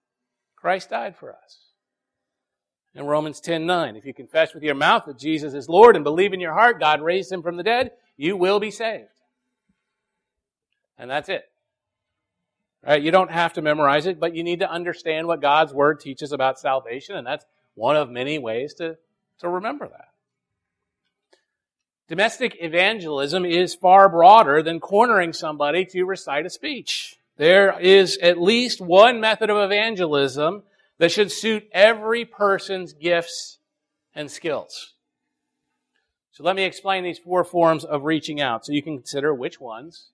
Christ 0.54 0.90
died 0.90 1.16
for 1.16 1.32
us. 1.32 1.58
In 2.94 3.06
Romans 3.06 3.40
10 3.40 3.66
9, 3.66 3.96
if 3.96 4.06
you 4.06 4.14
confess 4.14 4.54
with 4.54 4.62
your 4.62 4.76
mouth 4.76 5.04
that 5.06 5.18
Jesus 5.18 5.54
is 5.54 5.68
Lord 5.68 5.96
and 5.96 6.04
believe 6.04 6.32
in 6.32 6.40
your 6.40 6.54
heart 6.54 6.78
God 6.78 7.02
raised 7.02 7.32
him 7.32 7.42
from 7.42 7.56
the 7.56 7.64
dead, 7.64 7.90
you 8.16 8.36
will 8.36 8.60
be 8.60 8.70
saved. 8.70 9.08
And 10.96 11.10
that's 11.10 11.28
it. 11.28 11.44
Right? 12.86 13.02
You 13.02 13.10
don't 13.10 13.30
have 13.30 13.54
to 13.54 13.62
memorize 13.62 14.06
it, 14.06 14.20
but 14.20 14.36
you 14.36 14.44
need 14.44 14.60
to 14.60 14.70
understand 14.70 15.26
what 15.26 15.40
God's 15.40 15.74
Word 15.74 15.98
teaches 15.98 16.30
about 16.30 16.60
salvation, 16.60 17.16
and 17.16 17.26
that's 17.26 17.44
one 17.74 17.96
of 17.96 18.10
many 18.10 18.38
ways 18.38 18.74
to, 18.74 18.96
to 19.40 19.48
remember 19.48 19.88
that. 19.88 20.13
Domestic 22.06 22.56
evangelism 22.60 23.44
is 23.46 23.74
far 23.74 24.08
broader 24.08 24.62
than 24.62 24.78
cornering 24.78 25.32
somebody 25.32 25.86
to 25.86 26.04
recite 26.04 26.44
a 26.44 26.50
speech. 26.50 27.18
There 27.36 27.78
is 27.80 28.18
at 28.18 28.40
least 28.40 28.80
one 28.80 29.20
method 29.20 29.48
of 29.48 29.56
evangelism 29.56 30.62
that 30.98 31.10
should 31.10 31.32
suit 31.32 31.68
every 31.72 32.24
person's 32.24 32.92
gifts 32.92 33.58
and 34.14 34.30
skills. 34.30 34.94
So 36.32 36.44
let 36.44 36.56
me 36.56 36.64
explain 36.64 37.04
these 37.04 37.18
four 37.18 37.42
forms 37.42 37.84
of 37.84 38.04
reaching 38.04 38.40
out 38.40 38.66
so 38.66 38.72
you 38.72 38.82
can 38.82 38.98
consider 38.98 39.32
which 39.32 39.60
ones 39.60 40.10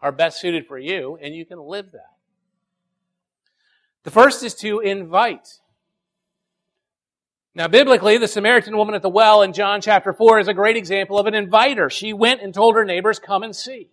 are 0.00 0.12
best 0.12 0.40
suited 0.40 0.66
for 0.66 0.78
you 0.78 1.18
and 1.20 1.34
you 1.34 1.44
can 1.44 1.58
live 1.58 1.92
that. 1.92 2.12
The 4.04 4.10
first 4.10 4.42
is 4.42 4.54
to 4.56 4.80
invite. 4.80 5.58
Now, 7.54 7.68
biblically, 7.68 8.16
the 8.16 8.28
Samaritan 8.28 8.76
woman 8.76 8.94
at 8.94 9.02
the 9.02 9.10
well 9.10 9.42
in 9.42 9.52
John 9.52 9.82
chapter 9.82 10.14
4 10.14 10.40
is 10.40 10.48
a 10.48 10.54
great 10.54 10.76
example 10.76 11.18
of 11.18 11.26
an 11.26 11.34
inviter. 11.34 11.90
She 11.90 12.14
went 12.14 12.40
and 12.40 12.54
told 12.54 12.76
her 12.76 12.84
neighbors, 12.84 13.18
come 13.18 13.42
and 13.42 13.54
see. 13.54 13.90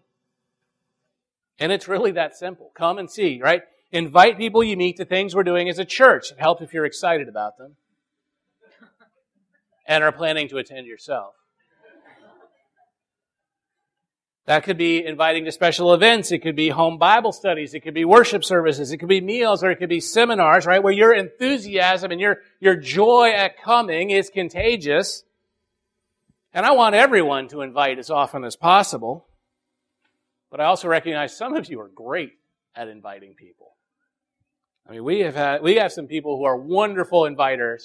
And 1.59 1.71
it's 1.71 1.89
really 1.89 2.11
that 2.11 2.37
simple. 2.37 2.71
Come 2.73 2.97
and 2.97 3.11
see, 3.11 3.41
right? 3.41 3.63
Invite 3.91 4.37
people 4.37 4.63
you 4.63 4.77
meet 4.77 4.95
to 4.97 5.05
things 5.05 5.35
we're 5.35 5.43
doing 5.43 5.67
as 5.67 5.77
a 5.77 5.83
church. 5.83 6.31
It 6.31 6.39
helps 6.39 6.61
if 6.61 6.73
you're 6.73 6.85
excited 6.85 7.27
about 7.27 7.57
them 7.57 7.75
and 9.85 10.03
are 10.05 10.11
planning 10.13 10.47
to 10.49 10.57
attend 10.57 10.87
yourself. 10.87 11.33
That 14.49 14.63
could 14.63 14.79
be 14.79 15.05
inviting 15.05 15.45
to 15.45 15.51
special 15.51 15.93
events. 15.93 16.31
It 16.31 16.39
could 16.39 16.55
be 16.55 16.69
home 16.69 16.97
Bible 16.97 17.31
studies. 17.31 17.75
It 17.75 17.81
could 17.81 17.93
be 17.93 18.03
worship 18.03 18.43
services. 18.43 18.91
It 18.91 18.97
could 18.97 19.07
be 19.07 19.21
meals 19.21 19.63
or 19.63 19.69
it 19.69 19.75
could 19.75 19.89
be 19.89 19.99
seminars, 19.99 20.65
right? 20.65 20.81
Where 20.81 20.91
your 20.91 21.13
enthusiasm 21.13 22.09
and 22.09 22.19
your, 22.19 22.39
your 22.59 22.75
joy 22.75 23.29
at 23.29 23.61
coming 23.61 24.09
is 24.09 24.31
contagious. 24.31 25.23
And 26.51 26.65
I 26.65 26.71
want 26.71 26.95
everyone 26.95 27.47
to 27.49 27.61
invite 27.61 27.99
as 27.99 28.09
often 28.09 28.43
as 28.43 28.55
possible. 28.55 29.27
But 30.49 30.61
I 30.61 30.65
also 30.65 30.87
recognize 30.87 31.37
some 31.37 31.55
of 31.55 31.69
you 31.69 31.79
are 31.81 31.87
great 31.87 32.31
at 32.73 32.87
inviting 32.87 33.35
people. 33.35 33.75
I 34.87 34.93
mean, 34.93 35.03
we 35.03 35.19
have 35.19 35.35
had, 35.35 35.61
we 35.61 35.75
have 35.75 35.91
some 35.91 36.07
people 36.07 36.37
who 36.37 36.45
are 36.45 36.57
wonderful 36.57 37.21
inviters 37.29 37.83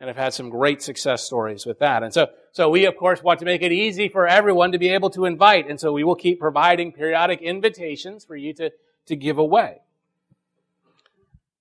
and 0.00 0.08
have 0.08 0.16
had 0.16 0.32
some 0.32 0.48
great 0.48 0.80
success 0.82 1.22
stories 1.22 1.66
with 1.66 1.78
that. 1.80 2.02
And 2.02 2.12
so, 2.12 2.28
so 2.52 2.70
we 2.70 2.86
of 2.86 2.96
course 2.96 3.22
want 3.22 3.38
to 3.40 3.44
make 3.44 3.60
it 3.60 3.70
easy 3.70 4.08
for 4.08 4.26
everyone 4.26 4.72
to 4.72 4.78
be 4.78 4.88
able 4.88 5.10
to 5.10 5.26
invite. 5.26 5.68
And 5.68 5.78
so 5.78 5.92
we 5.92 6.04
will 6.04 6.14
keep 6.14 6.40
providing 6.40 6.92
periodic 6.92 7.42
invitations 7.42 8.24
for 8.24 8.34
you 8.34 8.54
to, 8.54 8.70
to 9.06 9.16
give 9.16 9.36
away. 9.36 9.82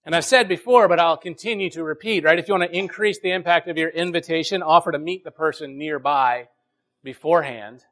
And 0.06 0.15
I've 0.15 0.25
said 0.25 0.47
before, 0.47 0.88
but 0.88 0.99
I'll 0.99 1.17
continue 1.17 1.69
to 1.71 1.84
repeat, 1.84 2.23
right? 2.23 2.39
If 2.39 2.47
you 2.47 2.54
want 2.54 2.71
to 2.71 2.75
increase 2.75 3.19
the 3.19 3.32
impact 3.32 3.67
of 3.67 3.78
your 3.78 3.89
invitation, 3.89 4.63
offer 4.63 4.91
to 4.93 4.97
meet 4.97 5.25
the 5.25 5.32
person 5.32 5.78
nearby 5.78 6.47
beforehand. 7.04 7.84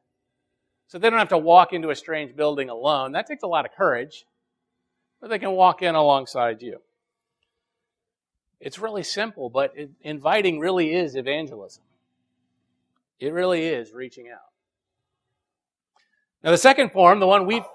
So 0.87 0.97
they 0.97 1.09
don't 1.09 1.19
have 1.19 1.29
to 1.29 1.37
walk 1.37 1.73
into 1.73 1.89
a 1.89 1.95
strange 1.95 2.35
building 2.35 2.69
alone. 2.69 3.11
That 3.11 3.27
takes 3.27 3.43
a 3.43 3.47
lot 3.47 3.65
of 3.65 3.71
courage. 3.73 4.25
But 5.19 5.29
they 5.29 5.39
can 5.39 5.51
walk 5.51 5.81
in 5.81 5.95
alongside 5.95 6.61
you. 6.61 6.79
It's 8.59 8.79
really 8.79 9.03
simple, 9.03 9.49
but 9.49 9.73
it, 9.75 9.91
inviting 10.01 10.59
really 10.59 10.93
is 10.93 11.15
evangelism. 11.15 11.83
It 13.19 13.33
really 13.33 13.65
is 13.65 13.93
reaching 13.93 14.29
out. 14.29 14.39
Now, 16.43 16.51
the 16.51 16.57
second 16.57 16.91
form, 16.91 17.19
the 17.19 17.27
one 17.27 17.45
we've 17.45 17.65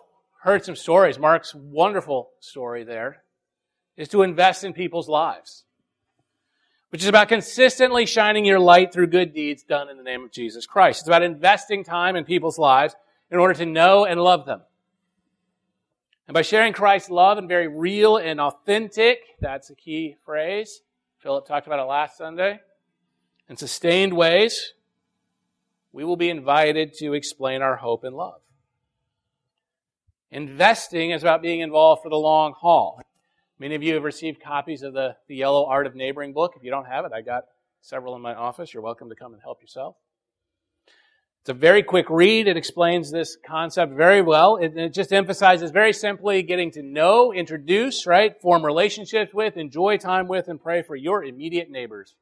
heard 0.43 0.65
some 0.65 0.77
stories, 0.77 1.19
Mark's 1.19 1.55
wonderful 1.55 2.31
story 2.41 2.85
there, 2.85 3.23
is 3.97 4.09
to 4.09 4.23
invest 4.23 4.65
in 4.65 4.73
people's 4.73 5.09
lives, 5.09 5.65
which 6.91 7.03
is 7.03 7.09
about 7.09 7.29
consistently 7.29 8.07
shining 8.07 8.45
your 8.45 8.59
light 8.59 8.93
through 8.93 9.09
good 9.09 9.33
deeds 9.33 9.63
done 9.63 9.89
in 9.89 9.97
the 9.97 10.03
name 10.03 10.25
of 10.25 10.33
Jesus 10.33 10.67
Christ. 10.67 11.01
It's 11.01 11.09
about 11.09 11.23
investing 11.23 11.85
time 11.85 12.17
in 12.17 12.25
people's 12.25 12.59
lives 12.59 12.95
in 13.31 13.39
order 13.39 13.55
to 13.55 13.67
know 13.67 14.05
and 14.05 14.21
love 14.21 14.47
them. 14.47 14.63
And 16.29 16.35
by 16.35 16.43
sharing 16.43 16.73
Christ's 16.73 17.11
love 17.11 17.39
in 17.39 17.49
very 17.49 17.69
real 17.69 18.17
and 18.17 18.41
authentic, 18.41 19.19
that's 19.41 19.71
a 19.71 19.75
key 19.75 20.17
phrase. 20.25 20.83
Philip 21.19 21.47
talked 21.47 21.67
about 21.67 21.81
it 21.81 21.85
last 21.85 22.17
Sunday. 22.17 22.61
In 23.49 23.57
sustained 23.57 24.15
ways, 24.15 24.73
we 25.93 26.05
will 26.05 26.17
be 26.17 26.31
invited 26.31 26.95
to 26.95 27.13
explain 27.13 27.61
our 27.61 27.77
hope 27.77 28.05
and 28.05 28.17
love. 28.17 28.41
Investing 30.31 31.11
is 31.11 31.23
about 31.23 31.43
being 31.43 31.61
involved 31.61 32.03
for 32.03 32.09
the 32.09 32.17
long 32.17 32.55
haul. 32.59 33.01
Many 33.59 33.75
of 33.75 33.83
you 33.83 33.95
have 33.95 34.03
received 34.03 34.43
copies 34.43 34.83
of 34.83 34.95
the, 34.95 35.17
the 35.29 35.37
Yellow 35.37 35.67
Art 35.67 35.87
of 35.87 35.95
Neighboring 35.95 36.33
book. 36.33 36.55
If 36.57 36.65
you 36.65 36.71
don't 36.71 36.87
have 36.87 37.05
it, 37.05 37.13
I 37.13 37.21
got 37.21 37.45
several 37.83 38.17
in 38.17 38.23
my 38.23 38.35
office. 38.35 38.73
You're 38.73 38.83
welcome 38.83 39.11
to 39.11 39.15
come 39.15 39.35
and 39.35 39.43
help 39.43 39.61
yourself. 39.61 39.97
It's 41.43 41.49
a 41.49 41.55
very 41.55 41.83
quick 41.83 42.09
read. 42.09 42.47
It 42.47 42.57
explains 42.57 43.11
this 43.11 43.37
concept 43.45 43.95
very 43.95 44.23
well. 44.23 44.59
It, 44.59 44.77
it, 44.77 44.95
just 44.95 45.13
emphasizes 45.13 45.73
very 45.73 45.93
simply 45.93 46.45
getting 46.45 46.71
to 46.71 46.85
know, 46.85 47.33
introduce, 47.33 48.07
right? 48.07 48.41
Form 48.41 48.65
relationships 48.65 49.35
with, 49.35 49.57
enjoy 49.57 49.97
time 49.97 50.29
with, 50.29 50.47
and 50.47 50.63
pray 50.63 50.83
for 50.83 50.95
your 50.95 51.25
immediate 51.25 51.69
neighbors. 51.69 52.15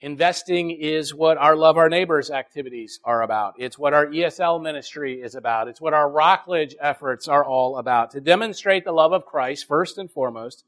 Investing 0.00 0.70
is 0.70 1.12
what 1.12 1.38
our 1.38 1.56
Love 1.56 1.76
Our 1.76 1.88
Neighbors 1.88 2.30
activities 2.30 3.00
are 3.02 3.22
about. 3.22 3.54
It's 3.58 3.76
what 3.76 3.94
our 3.94 4.06
ESL 4.06 4.62
ministry 4.62 5.20
is 5.20 5.34
about. 5.34 5.66
It's 5.66 5.80
what 5.80 5.94
our 5.94 6.08
Rockledge 6.08 6.76
efforts 6.80 7.26
are 7.26 7.44
all 7.44 7.78
about. 7.78 8.12
To 8.12 8.20
demonstrate 8.20 8.84
the 8.84 8.92
love 8.92 9.12
of 9.12 9.26
Christ, 9.26 9.66
first 9.66 9.98
and 9.98 10.08
foremost, 10.08 10.62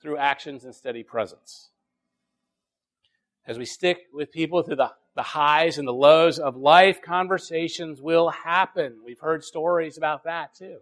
through 0.00 0.16
actions 0.16 0.64
and 0.64 0.74
steady 0.74 1.02
presence. 1.02 1.68
As 3.46 3.58
we 3.58 3.66
stick 3.66 4.06
with 4.14 4.32
people 4.32 4.62
through 4.62 4.76
the 4.76 4.92
the 5.14 5.22
highs 5.22 5.78
and 5.78 5.86
the 5.86 5.92
lows 5.92 6.38
of 6.38 6.56
life, 6.56 7.02
conversations 7.02 8.00
will 8.00 8.30
happen. 8.30 8.98
We've 9.04 9.18
heard 9.18 9.44
stories 9.44 9.98
about 9.98 10.24
that 10.24 10.54
too. 10.54 10.78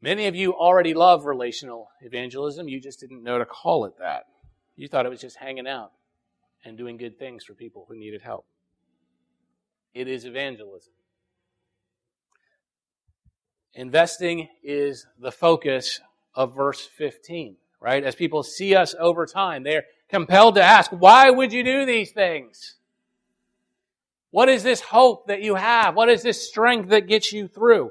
Many 0.00 0.26
of 0.26 0.34
you 0.34 0.52
already 0.52 0.94
love 0.94 1.26
relational 1.26 1.88
evangelism. 2.00 2.68
You 2.68 2.80
just 2.80 3.00
didn't 3.00 3.22
know 3.22 3.38
to 3.38 3.44
call 3.44 3.84
it 3.84 3.94
that. 4.00 4.24
You 4.76 4.88
thought 4.88 5.06
it 5.06 5.10
was 5.10 5.20
just 5.20 5.36
hanging 5.36 5.68
out 5.68 5.92
and 6.64 6.76
doing 6.76 6.96
good 6.96 7.18
things 7.18 7.44
for 7.44 7.54
people 7.54 7.86
who 7.88 7.96
needed 7.96 8.22
help. 8.22 8.44
It 9.94 10.08
is 10.08 10.24
evangelism. 10.24 10.92
Investing 13.74 14.48
is 14.62 15.06
the 15.18 15.32
focus 15.32 16.00
of 16.34 16.54
verse 16.54 16.86
15, 16.98 17.56
right? 17.80 18.02
As 18.04 18.14
people 18.14 18.42
see 18.42 18.74
us 18.74 18.94
over 18.98 19.24
time, 19.26 19.62
they're 19.62 19.84
compelled 20.12 20.56
to 20.56 20.62
ask, 20.62 20.90
why 20.90 21.30
would 21.30 21.52
you 21.52 21.64
do 21.64 21.86
these 21.86 22.12
things? 22.12 22.76
What 24.30 24.48
is 24.48 24.62
this 24.62 24.80
hope 24.80 25.26
that 25.26 25.42
you 25.42 25.54
have? 25.54 25.96
What 25.96 26.08
is 26.08 26.22
this 26.22 26.46
strength 26.46 26.90
that 26.90 27.08
gets 27.08 27.32
you 27.32 27.48
through? 27.48 27.90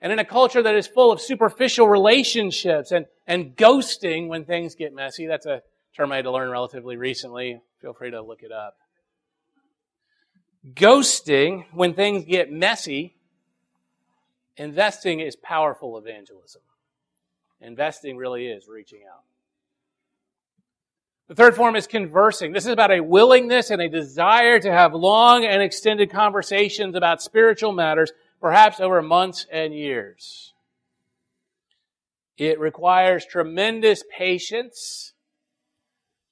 And 0.00 0.12
in 0.12 0.18
a 0.18 0.24
culture 0.24 0.62
that 0.62 0.74
is 0.74 0.86
full 0.86 1.12
of 1.12 1.20
superficial 1.20 1.88
relationships 1.88 2.90
and, 2.90 3.06
and 3.26 3.56
ghosting 3.56 4.28
when 4.28 4.44
things 4.44 4.74
get 4.74 4.94
messy, 4.94 5.26
that's 5.26 5.46
a 5.46 5.62
term 5.96 6.10
I 6.10 6.16
had 6.16 6.24
to 6.24 6.30
learn 6.30 6.50
relatively 6.50 6.96
recently. 6.96 7.60
Feel 7.80 7.92
free 7.92 8.10
to 8.10 8.22
look 8.22 8.42
it 8.42 8.52
up. 8.52 8.76
Ghosting, 10.74 11.66
when 11.72 11.94
things 11.94 12.24
get 12.24 12.50
messy, 12.50 13.14
investing 14.56 15.20
is 15.20 15.36
powerful 15.36 15.98
evangelism. 15.98 16.62
Investing 17.60 18.16
really 18.16 18.46
is 18.46 18.68
reaching 18.68 19.00
out. 19.10 19.22
The 21.28 21.34
third 21.34 21.56
form 21.56 21.74
is 21.74 21.86
conversing. 21.86 22.52
This 22.52 22.66
is 22.66 22.72
about 22.72 22.90
a 22.90 23.00
willingness 23.00 23.70
and 23.70 23.80
a 23.80 23.88
desire 23.88 24.60
to 24.60 24.70
have 24.70 24.92
long 24.92 25.44
and 25.44 25.62
extended 25.62 26.10
conversations 26.10 26.94
about 26.94 27.22
spiritual 27.22 27.72
matters, 27.72 28.12
perhaps 28.40 28.78
over 28.78 29.00
months 29.00 29.46
and 29.50 29.74
years. 29.74 30.52
It 32.36 32.58
requires 32.58 33.24
tremendous 33.24 34.02
patience, 34.16 35.14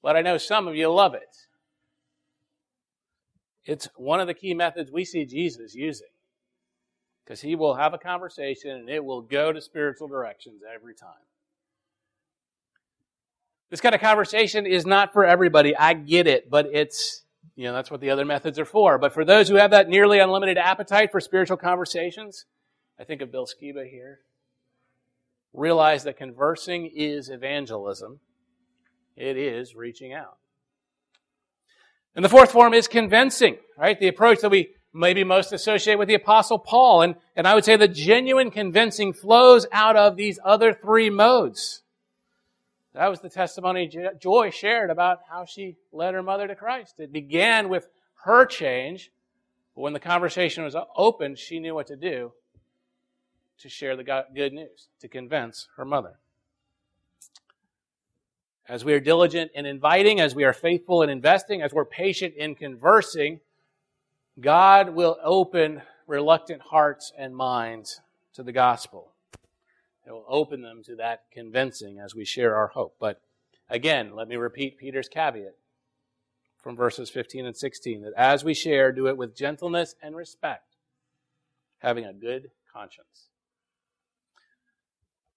but 0.03 0.15
I 0.15 0.21
know 0.21 0.37
some 0.37 0.67
of 0.67 0.75
you 0.75 0.91
love 0.93 1.15
it. 1.15 1.37
It's 3.65 3.87
one 3.95 4.19
of 4.19 4.27
the 4.27 4.33
key 4.33 4.53
methods 4.53 4.91
we 4.91 5.05
see 5.05 5.25
Jesus 5.25 5.73
using. 5.73 6.07
Because 7.23 7.39
he 7.39 7.55
will 7.55 7.75
have 7.75 7.93
a 7.93 7.97
conversation 7.97 8.71
and 8.71 8.89
it 8.89 9.03
will 9.03 9.21
go 9.21 9.53
to 9.53 9.61
spiritual 9.61 10.09
directions 10.09 10.61
every 10.61 10.93
time. 10.93 11.09
This 13.73 13.81
kind 13.81 13.95
of 13.95 14.01
conversation 14.01 14.67
is 14.67 14.85
not 14.85 15.13
for 15.13 15.25
everybody. 15.25 15.75
I 15.75 15.95
get 15.95 16.27
it, 16.27 16.47
but 16.47 16.67
it's, 16.71 17.23
you 17.55 17.63
know, 17.63 17.73
that's 17.73 17.89
what 17.89 18.01
the 18.01 18.11
other 18.11 18.23
methods 18.23 18.59
are 18.59 18.65
for. 18.65 18.99
But 18.99 19.15
for 19.15 19.25
those 19.25 19.49
who 19.49 19.55
have 19.55 19.71
that 19.71 19.89
nearly 19.89 20.19
unlimited 20.19 20.59
appetite 20.59 21.11
for 21.11 21.19
spiritual 21.19 21.57
conversations, 21.57 22.45
I 22.99 23.03
think 23.03 23.23
of 23.23 23.31
Bill 23.31 23.47
Skiba 23.47 23.89
here. 23.89 24.19
Realize 25.53 26.03
that 26.03 26.17
conversing 26.17 26.85
is 26.95 27.29
evangelism. 27.29 28.19
It 29.17 29.37
is 29.37 29.73
reaching 29.73 30.13
out. 30.13 30.37
And 32.15 32.23
the 32.23 32.29
fourth 32.29 32.51
form 32.51 32.75
is 32.75 32.87
convincing, 32.87 33.57
right? 33.75 33.99
The 33.99 34.07
approach 34.07 34.41
that 34.41 34.51
we 34.51 34.75
maybe 34.93 35.23
most 35.23 35.51
associate 35.51 35.97
with 35.97 36.09
the 36.09 36.13
apostle 36.13 36.59
Paul. 36.59 37.01
And, 37.01 37.15
and 37.35 37.47
I 37.47 37.55
would 37.55 37.65
say 37.65 37.75
the 37.75 37.87
genuine 37.87 38.51
convincing 38.51 39.13
flows 39.13 39.65
out 39.71 39.95
of 39.95 40.15
these 40.15 40.37
other 40.45 40.75
three 40.75 41.09
modes. 41.09 41.79
That 42.93 43.07
was 43.07 43.21
the 43.21 43.29
testimony 43.29 43.91
Joy 44.19 44.51
shared 44.51 44.91
about 44.91 45.19
how 45.29 45.45
she 45.45 45.77
led 45.91 46.13
her 46.13 46.21
mother 46.21 46.47
to 46.47 46.55
Christ. 46.55 46.99
It 46.99 47.11
began 47.11 47.69
with 47.69 47.89
her 48.23 48.45
change, 48.45 49.11
but 49.75 49.81
when 49.81 49.93
the 49.93 49.99
conversation 49.99 50.63
was 50.63 50.75
opened, 50.95 51.39
she 51.39 51.59
knew 51.59 51.73
what 51.73 51.87
to 51.87 51.95
do 51.95 52.33
to 53.59 53.69
share 53.69 53.95
the 53.95 54.03
good 54.03 54.53
news, 54.53 54.89
to 54.99 55.07
convince 55.07 55.67
her 55.77 55.85
mother. 55.85 56.19
As 58.67 58.85
we 58.85 58.93
are 58.93 58.99
diligent 58.99 59.51
in 59.53 59.65
inviting, 59.65 60.19
as 60.19 60.35
we 60.35 60.43
are 60.43 60.53
faithful 60.53 61.01
in 61.01 61.09
investing, 61.09 61.61
as 61.61 61.73
we're 61.73 61.85
patient 61.85 62.33
in 62.35 62.55
conversing, 62.55 63.39
God 64.39 64.89
will 64.89 65.17
open 65.23 65.81
reluctant 66.07 66.61
hearts 66.61 67.11
and 67.17 67.35
minds 67.35 68.01
to 68.33 68.43
the 68.43 68.51
gospel. 68.51 69.12
It 70.05 70.11
will 70.11 70.25
open 70.27 70.61
them 70.61 70.83
to 70.83 70.95
that 70.97 71.23
convincing 71.31 71.99
as 71.99 72.13
we 72.13 72.25
share 72.25 72.55
our 72.55 72.67
hope. 72.67 72.95
But 72.99 73.21
again, 73.69 74.15
let 74.15 74.27
me 74.27 74.35
repeat 74.35 74.77
Peter's 74.77 75.07
caveat 75.07 75.55
from 76.61 76.75
verses 76.75 77.09
15 77.09 77.45
and 77.45 77.55
16 77.55 78.01
that 78.01 78.13
as 78.17 78.43
we 78.43 78.53
share, 78.53 78.91
do 78.91 79.07
it 79.07 79.17
with 79.17 79.35
gentleness 79.35 79.95
and 80.01 80.15
respect, 80.15 80.75
having 81.79 82.05
a 82.05 82.13
good 82.13 82.51
conscience. 82.71 83.27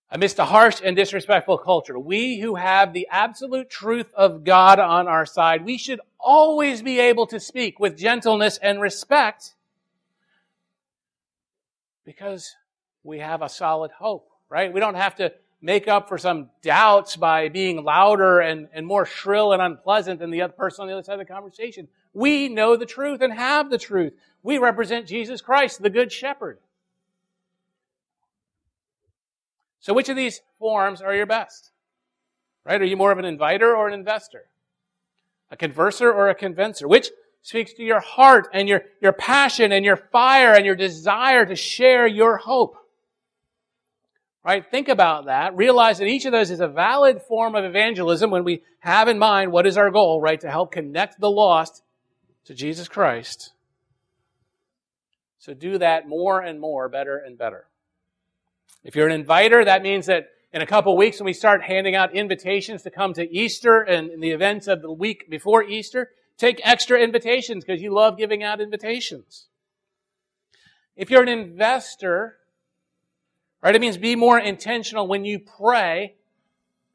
Amidst 0.09 0.39
a 0.39 0.45
harsh 0.45 0.81
and 0.85 0.95
disrespectful 0.95 1.59
culture, 1.59 1.99
we 1.99 2.39
who 2.39 2.55
have 2.55 2.93
the 2.93 3.09
absolute 3.11 3.69
truth 3.69 4.13
of 4.15 4.45
God 4.45 4.79
on 4.79 5.09
our 5.09 5.27
side, 5.27 5.65
we 5.65 5.79
should 5.79 6.01
always 6.21 6.81
be 6.81 7.01
able 7.01 7.27
to 7.27 7.41
speak 7.41 7.81
with 7.81 7.99
gentleness 7.99 8.57
and 8.63 8.81
respect 8.81 9.55
because 12.05 12.55
we 13.03 13.19
have 13.19 13.43
a 13.43 13.49
solid 13.49 13.91
hope 13.99 14.31
right? 14.49 14.73
We 14.73 14.81
don't 14.81 14.95
have 14.95 15.17
to 15.17 15.33
make 15.61 15.89
up 15.89 16.09
for 16.09 16.19
some 16.19 16.51
doubts 16.63 17.17
by 17.17 17.49
being 17.49 17.83
louder 17.83 18.41
and, 18.41 18.69
and 18.73 18.87
more 18.87 19.07
shrill 19.07 19.53
and 19.53 19.63
unpleasant 19.63 20.21
than 20.21 20.31
the 20.31 20.43
other 20.43 20.53
person 20.53 20.83
on 20.83 20.89
the 20.89 20.95
other 20.95 21.03
side 21.03 21.15
of 21.15 21.27
the 21.27 21.33
conversation. 21.33 21.89
We 22.13 22.49
know 22.49 22.77
the 22.77 22.87
truth 22.87 23.21
and 23.21 23.33
have 23.33 23.71
the 23.71 23.79
truth. 23.79 24.13
We 24.43 24.59
represent 24.59 25.07
Jesus 25.07 25.41
Christ, 25.41 25.83
the 25.83 25.91
Good 25.91 26.13
Shepherd. 26.13 26.59
So 29.81 29.95
which 29.95 30.09
of 30.09 30.17
these 30.17 30.41
forms 30.59 31.01
are 31.01 31.15
your 31.15 31.27
best? 31.27 31.73
Right? 32.65 32.81
Are 32.81 32.85
you 32.85 32.97
more 32.97 33.13
of 33.13 33.19
an 33.19 33.25
inviter 33.25 33.75
or 33.77 33.87
an 33.87 33.95
investor? 33.95 34.45
A 35.51 35.57
converser 35.57 36.13
or 36.13 36.29
a 36.29 36.35
convincer? 36.35 36.89
Which 36.89 37.11
speaks 37.43 37.73
to 37.75 37.85
your 37.85 38.01
heart 38.01 38.49
and 38.53 38.69
your, 38.69 38.83
your 39.01 39.13
passion 39.13 39.71
and 39.71 39.85
your 39.85 39.97
fire 39.97 40.53
and 40.53 40.67
your 40.67 40.75
desire 40.75 41.47
to 41.47 41.55
share 41.55 42.07
your 42.07 42.37
hope? 42.37 42.77
Right? 44.47 44.65
Think 44.65 44.87
about 44.87 45.25
that. 45.25 45.57
Realize 45.57 45.99
that 45.99 46.07
each 46.07 46.25
of 46.25 46.31
those 46.31 46.53
is 46.53 46.61
a 46.61 46.69
valid 46.69 47.21
form 47.21 47.57
of 47.57 47.65
evangelism 47.65 48.31
when 48.31 48.45
we 48.45 48.63
have 48.79 49.09
in 49.09 49.19
mind 49.19 49.51
what 49.51 49.67
is 49.67 49.77
our 49.77 49.91
goal, 49.91 50.21
right? 50.21 50.41
To 50.41 50.49
help 50.49 50.71
connect 50.71 51.19
the 51.19 51.29
lost 51.29 51.83
to 52.45 52.55
Jesus 52.55 52.87
Christ. 52.87 53.55
So 55.41 55.53
do 55.53 55.79
that 55.79 56.07
more 56.07 56.41
and 56.41 56.61
more, 56.61 56.89
better 56.89 57.19
and 57.19 57.37
better. 57.37 57.67
If 58.85 58.95
you're 58.95 59.09
an 59.09 59.21
inviter, 59.21 59.65
that 59.65 59.83
means 59.83 60.07
that 60.07 60.29
in 60.53 60.63
a 60.63 60.67
couple 60.67 60.97
weeks 60.97 61.19
when 61.19 61.27
we 61.27 61.33
start 61.33 61.63
handing 61.63 61.97
out 61.97 62.15
invitations 62.15 62.85
to 62.85 62.91
come 62.91 63.15
to 63.15 63.29
Easter 63.29 63.81
and 63.81 64.23
the 64.23 64.31
events 64.31 64.69
of 64.69 64.81
the 64.81 64.93
week 64.93 65.29
before 65.29 65.65
Easter, 65.65 66.11
take 66.39 66.61
extra 66.63 67.01
invitations 67.01 67.65
because 67.65 67.83
you 67.83 67.93
love 67.93 68.17
giving 68.17 68.45
out 68.45 68.61
invitations. 68.61 69.47
If 70.95 71.11
you're 71.11 71.23
an 71.23 71.29
investor, 71.29 72.37
Right? 73.63 73.75
It 73.75 73.81
means 73.81 73.97
be 73.97 74.17
more 74.17 74.39
intentional 74.39 75.07
when 75.07 75.25
you 75.25 75.39
pray, 75.39 76.15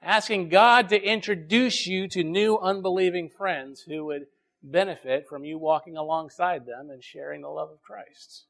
asking 0.02 0.50
God 0.50 0.90
to 0.90 1.02
introduce 1.02 1.86
you 1.86 2.08
to 2.10 2.24
new 2.24 2.58
unbelieving 2.58 3.30
friends 3.30 3.82
who 3.82 4.06
would 4.06 4.28
benefit 4.64 5.28
from 5.28 5.44
you 5.44 5.58
walking 5.58 5.98
alongside 5.98 6.66
them 6.66 6.90
and 6.90 7.04
sharing 7.04 7.42
the 7.42 7.50
love 7.50 7.72
of 7.72 7.82
Christ. 7.82 8.46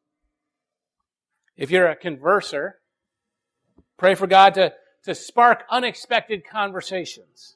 If 1.58 1.72
you're 1.72 1.88
a 1.88 1.96
converser, 1.96 2.74
pray 3.98 4.16
for 4.16 4.28
God 4.28 4.54
to, 4.56 4.74
to 5.04 5.16
spark 5.16 5.64
unexpected 5.70 6.44
conversations. 6.46 7.56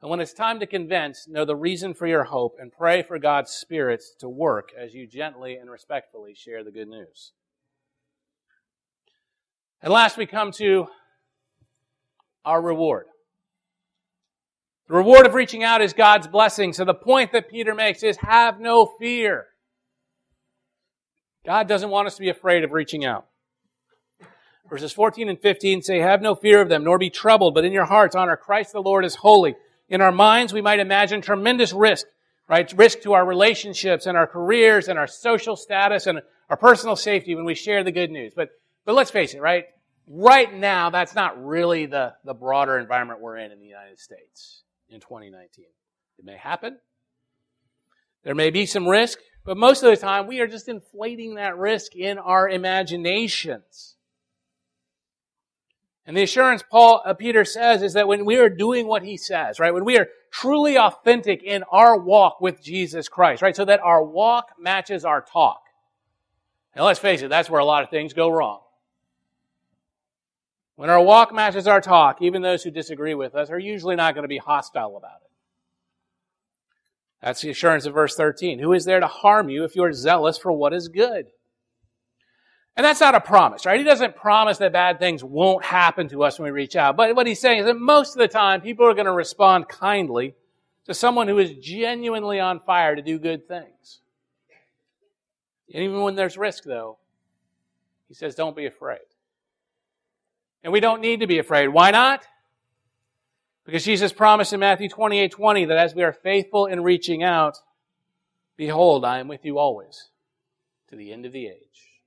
And 0.00 0.10
when 0.10 0.20
it's 0.20 0.32
time 0.32 0.60
to 0.60 0.66
convince, 0.66 1.26
know 1.26 1.44
the 1.44 1.56
reason 1.56 1.94
for 1.94 2.06
your 2.06 2.24
hope 2.24 2.58
and 2.60 2.70
pray 2.70 3.02
for 3.02 3.18
God's 3.18 3.50
Spirit 3.50 4.02
to 4.20 4.28
work 4.28 4.70
as 4.78 4.94
you 4.94 5.06
gently 5.06 5.56
and 5.56 5.70
respectfully 5.70 6.34
share 6.34 6.62
the 6.62 6.70
good 6.70 6.88
news. 6.88 7.32
And 9.86 9.92
last, 9.92 10.16
we 10.16 10.26
come 10.26 10.50
to 10.50 10.88
our 12.44 12.60
reward. 12.60 13.06
The 14.88 14.96
reward 14.96 15.26
of 15.26 15.34
reaching 15.34 15.62
out 15.62 15.80
is 15.80 15.92
God's 15.92 16.26
blessing. 16.26 16.72
So 16.72 16.84
the 16.84 16.92
point 16.92 17.30
that 17.30 17.48
Peter 17.48 17.72
makes 17.72 18.02
is 18.02 18.16
have 18.16 18.58
no 18.58 18.86
fear. 18.98 19.46
God 21.46 21.68
doesn't 21.68 21.88
want 21.88 22.08
us 22.08 22.16
to 22.16 22.20
be 22.20 22.30
afraid 22.30 22.64
of 22.64 22.72
reaching 22.72 23.04
out. 23.04 23.26
Verses 24.68 24.92
14 24.92 25.28
and 25.28 25.40
15 25.40 25.82
say, 25.82 26.00
Have 26.00 26.20
no 26.20 26.34
fear 26.34 26.60
of 26.60 26.68
them, 26.68 26.82
nor 26.82 26.98
be 26.98 27.08
troubled, 27.08 27.54
but 27.54 27.64
in 27.64 27.70
your 27.72 27.84
hearts 27.84 28.16
honor 28.16 28.36
Christ 28.36 28.72
the 28.72 28.82
Lord 28.82 29.04
as 29.04 29.14
holy. 29.14 29.54
In 29.88 30.00
our 30.00 30.10
minds, 30.10 30.52
we 30.52 30.62
might 30.62 30.80
imagine 30.80 31.20
tremendous 31.20 31.72
risk, 31.72 32.06
right? 32.48 32.72
Risk 32.76 33.02
to 33.02 33.12
our 33.12 33.24
relationships 33.24 34.06
and 34.06 34.16
our 34.16 34.26
careers 34.26 34.88
and 34.88 34.98
our 34.98 35.06
social 35.06 35.54
status 35.54 36.08
and 36.08 36.22
our 36.50 36.56
personal 36.56 36.96
safety 36.96 37.36
when 37.36 37.44
we 37.44 37.54
share 37.54 37.84
the 37.84 37.92
good 37.92 38.10
news. 38.10 38.32
But 38.34 38.50
but 38.86 38.94
let's 38.94 39.10
face 39.10 39.34
it, 39.34 39.40
right? 39.40 39.66
Right 40.06 40.52
now, 40.52 40.90
that's 40.90 41.14
not 41.14 41.44
really 41.44 41.86
the, 41.86 42.14
the 42.24 42.34
broader 42.34 42.78
environment 42.78 43.20
we're 43.20 43.38
in 43.38 43.50
in 43.50 43.58
the 43.58 43.66
United 43.66 43.98
States 43.98 44.62
in 44.88 45.00
2019. 45.00 45.64
It 46.18 46.24
may 46.24 46.36
happen. 46.36 46.78
There 48.22 48.34
may 48.34 48.50
be 48.50 48.66
some 48.66 48.86
risk, 48.86 49.18
but 49.44 49.56
most 49.56 49.82
of 49.82 49.90
the 49.90 49.96
time 49.96 50.26
we 50.26 50.40
are 50.40 50.46
just 50.46 50.68
inflating 50.68 51.36
that 51.36 51.56
risk 51.56 51.94
in 51.96 52.18
our 52.18 52.48
imaginations. 52.48 53.96
And 56.06 56.16
the 56.16 56.22
assurance 56.22 56.62
Paul, 56.68 57.02
uh, 57.04 57.14
Peter 57.14 57.44
says 57.44 57.82
is 57.82 57.94
that 57.94 58.06
when 58.06 58.24
we 58.24 58.36
are 58.36 58.48
doing 58.48 58.86
what 58.86 59.02
he 59.02 59.16
says, 59.16 59.58
right, 59.58 59.74
when 59.74 59.84
we 59.84 59.98
are 59.98 60.06
truly 60.30 60.78
authentic 60.78 61.42
in 61.42 61.64
our 61.64 61.98
walk 61.98 62.40
with 62.40 62.62
Jesus 62.62 63.08
Christ, 63.08 63.42
right, 63.42 63.56
so 63.56 63.64
that 63.64 63.80
our 63.80 64.04
walk 64.04 64.52
matches 64.58 65.04
our 65.04 65.20
talk. 65.20 65.62
And 66.74 66.84
let's 66.84 67.00
face 67.00 67.22
it, 67.22 67.28
that's 67.28 67.50
where 67.50 67.60
a 67.60 67.64
lot 67.64 67.82
of 67.82 67.90
things 67.90 68.12
go 68.12 68.28
wrong. 68.28 68.60
When 70.76 70.90
our 70.90 71.02
walk 71.02 71.34
matches 71.34 71.66
our 71.66 71.80
talk, 71.80 72.20
even 72.20 72.42
those 72.42 72.62
who 72.62 72.70
disagree 72.70 73.14
with 73.14 73.34
us 73.34 73.50
are 73.50 73.58
usually 73.58 73.96
not 73.96 74.14
going 74.14 74.24
to 74.24 74.28
be 74.28 74.38
hostile 74.38 74.96
about 74.96 75.22
it. 75.24 75.30
That's 77.22 77.40
the 77.40 77.50
assurance 77.50 77.86
of 77.86 77.94
verse 77.94 78.14
13. 78.14 78.58
Who 78.58 78.74
is 78.74 78.84
there 78.84 79.00
to 79.00 79.06
harm 79.06 79.48
you 79.48 79.64
if 79.64 79.74
you 79.74 79.82
are 79.84 79.92
zealous 79.92 80.36
for 80.36 80.52
what 80.52 80.74
is 80.74 80.88
good? 80.88 81.26
And 82.76 82.84
that's 82.84 83.00
not 83.00 83.14
a 83.14 83.20
promise, 83.22 83.64
right? 83.64 83.78
He 83.78 83.84
doesn't 83.84 84.16
promise 84.16 84.58
that 84.58 84.74
bad 84.74 84.98
things 84.98 85.24
won't 85.24 85.64
happen 85.64 86.10
to 86.10 86.22
us 86.22 86.38
when 86.38 86.44
we 86.44 86.50
reach 86.50 86.76
out. 86.76 86.94
But 86.94 87.16
what 87.16 87.26
he's 87.26 87.40
saying 87.40 87.60
is 87.60 87.66
that 87.66 87.78
most 87.78 88.14
of 88.14 88.18
the 88.18 88.28
time, 88.28 88.60
people 88.60 88.86
are 88.86 88.92
going 88.92 89.06
to 89.06 89.12
respond 89.12 89.66
kindly 89.66 90.34
to 90.84 90.92
someone 90.92 91.26
who 91.26 91.38
is 91.38 91.54
genuinely 91.54 92.38
on 92.38 92.60
fire 92.60 92.94
to 92.94 93.00
do 93.00 93.18
good 93.18 93.48
things. 93.48 94.02
And 95.72 95.84
even 95.84 96.02
when 96.02 96.16
there's 96.16 96.36
risk, 96.36 96.64
though, 96.64 96.98
he 98.08 98.14
says, 98.14 98.34
don't 98.34 98.54
be 98.54 98.66
afraid. 98.66 99.00
And 100.66 100.72
we 100.72 100.80
don't 100.80 101.00
need 101.00 101.20
to 101.20 101.28
be 101.28 101.38
afraid. 101.38 101.68
Why 101.68 101.92
not? 101.92 102.26
Because 103.64 103.84
Jesus 103.84 104.12
promised 104.12 104.52
in 104.52 104.58
Matthew 104.58 104.88
28 104.88 105.30
20 105.30 105.64
that 105.66 105.76
as 105.76 105.94
we 105.94 106.02
are 106.02 106.12
faithful 106.12 106.66
in 106.66 106.82
reaching 106.82 107.22
out, 107.22 107.56
behold, 108.56 109.04
I 109.04 109.20
am 109.20 109.28
with 109.28 109.44
you 109.44 109.60
always 109.60 110.10
to 110.88 110.96
the 110.96 111.12
end 111.12 111.24
of 111.24 111.30
the 111.30 111.46
age. 111.46 112.00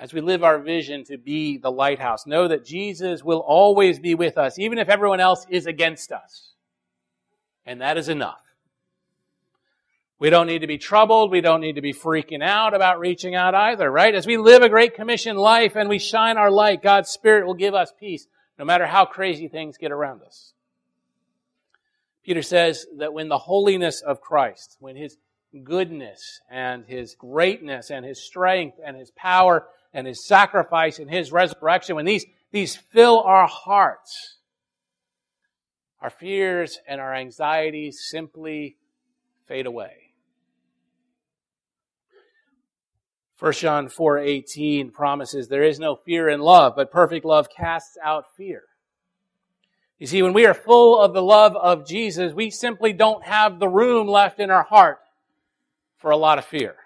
As 0.00 0.12
we 0.12 0.20
live 0.20 0.42
our 0.42 0.58
vision 0.58 1.04
to 1.04 1.16
be 1.16 1.58
the 1.58 1.70
lighthouse, 1.70 2.26
know 2.26 2.48
that 2.48 2.64
Jesus 2.64 3.22
will 3.22 3.38
always 3.38 4.00
be 4.00 4.16
with 4.16 4.36
us, 4.36 4.58
even 4.58 4.76
if 4.76 4.88
everyone 4.88 5.20
else 5.20 5.46
is 5.48 5.66
against 5.66 6.10
us. 6.10 6.54
And 7.64 7.80
that 7.82 7.98
is 7.98 8.08
enough. 8.08 8.42
We 10.20 10.28
don't 10.28 10.46
need 10.46 10.60
to 10.60 10.66
be 10.66 10.76
troubled. 10.76 11.30
We 11.30 11.40
don't 11.40 11.62
need 11.62 11.76
to 11.76 11.80
be 11.80 11.94
freaking 11.94 12.42
out 12.42 12.74
about 12.74 13.00
reaching 13.00 13.34
out 13.34 13.54
either, 13.54 13.90
right? 13.90 14.14
As 14.14 14.26
we 14.26 14.36
live 14.36 14.60
a 14.60 14.68
Great 14.68 14.94
Commission 14.94 15.34
life 15.34 15.76
and 15.76 15.88
we 15.88 15.98
shine 15.98 16.36
our 16.36 16.50
light, 16.50 16.82
God's 16.82 17.08
Spirit 17.08 17.46
will 17.46 17.54
give 17.54 17.74
us 17.74 17.90
peace 17.98 18.26
no 18.58 18.66
matter 18.66 18.86
how 18.86 19.06
crazy 19.06 19.48
things 19.48 19.78
get 19.78 19.90
around 19.90 20.20
us. 20.22 20.52
Peter 22.22 22.42
says 22.42 22.84
that 22.98 23.14
when 23.14 23.30
the 23.30 23.38
holiness 23.38 24.02
of 24.02 24.20
Christ, 24.20 24.76
when 24.78 24.94
His 24.94 25.16
goodness 25.64 26.42
and 26.50 26.84
His 26.84 27.14
greatness 27.14 27.90
and 27.90 28.04
His 28.04 28.22
strength 28.22 28.76
and 28.84 28.98
His 28.98 29.10
power 29.12 29.68
and 29.94 30.06
His 30.06 30.26
sacrifice 30.26 30.98
and 30.98 31.10
His 31.10 31.32
resurrection, 31.32 31.96
when 31.96 32.04
these, 32.04 32.26
these 32.52 32.76
fill 32.76 33.20
our 33.20 33.46
hearts, 33.46 34.36
our 36.02 36.10
fears 36.10 36.78
and 36.86 37.00
our 37.00 37.14
anxieties 37.14 38.00
simply 38.10 38.76
fade 39.46 39.64
away. 39.64 40.09
1 43.40 43.52
John 43.54 43.88
4:18 43.88 44.92
promises 44.92 45.48
there 45.48 45.62
is 45.62 45.80
no 45.80 45.96
fear 45.96 46.28
in 46.28 46.40
love, 46.40 46.74
but 46.76 46.90
perfect 46.90 47.24
love 47.24 47.48
casts 47.48 47.96
out 48.02 48.36
fear. 48.36 48.64
You 49.98 50.06
see, 50.06 50.22
when 50.22 50.34
we 50.34 50.44
are 50.44 50.52
full 50.52 51.00
of 51.00 51.14
the 51.14 51.22
love 51.22 51.56
of 51.56 51.86
Jesus, 51.86 52.34
we 52.34 52.50
simply 52.50 52.92
don't 52.92 53.24
have 53.24 53.58
the 53.58 53.68
room 53.68 54.06
left 54.06 54.40
in 54.40 54.50
our 54.50 54.64
heart 54.64 54.98
for 55.96 56.10
a 56.10 56.18
lot 56.18 56.38
of 56.38 56.44
fear. 56.44 56.76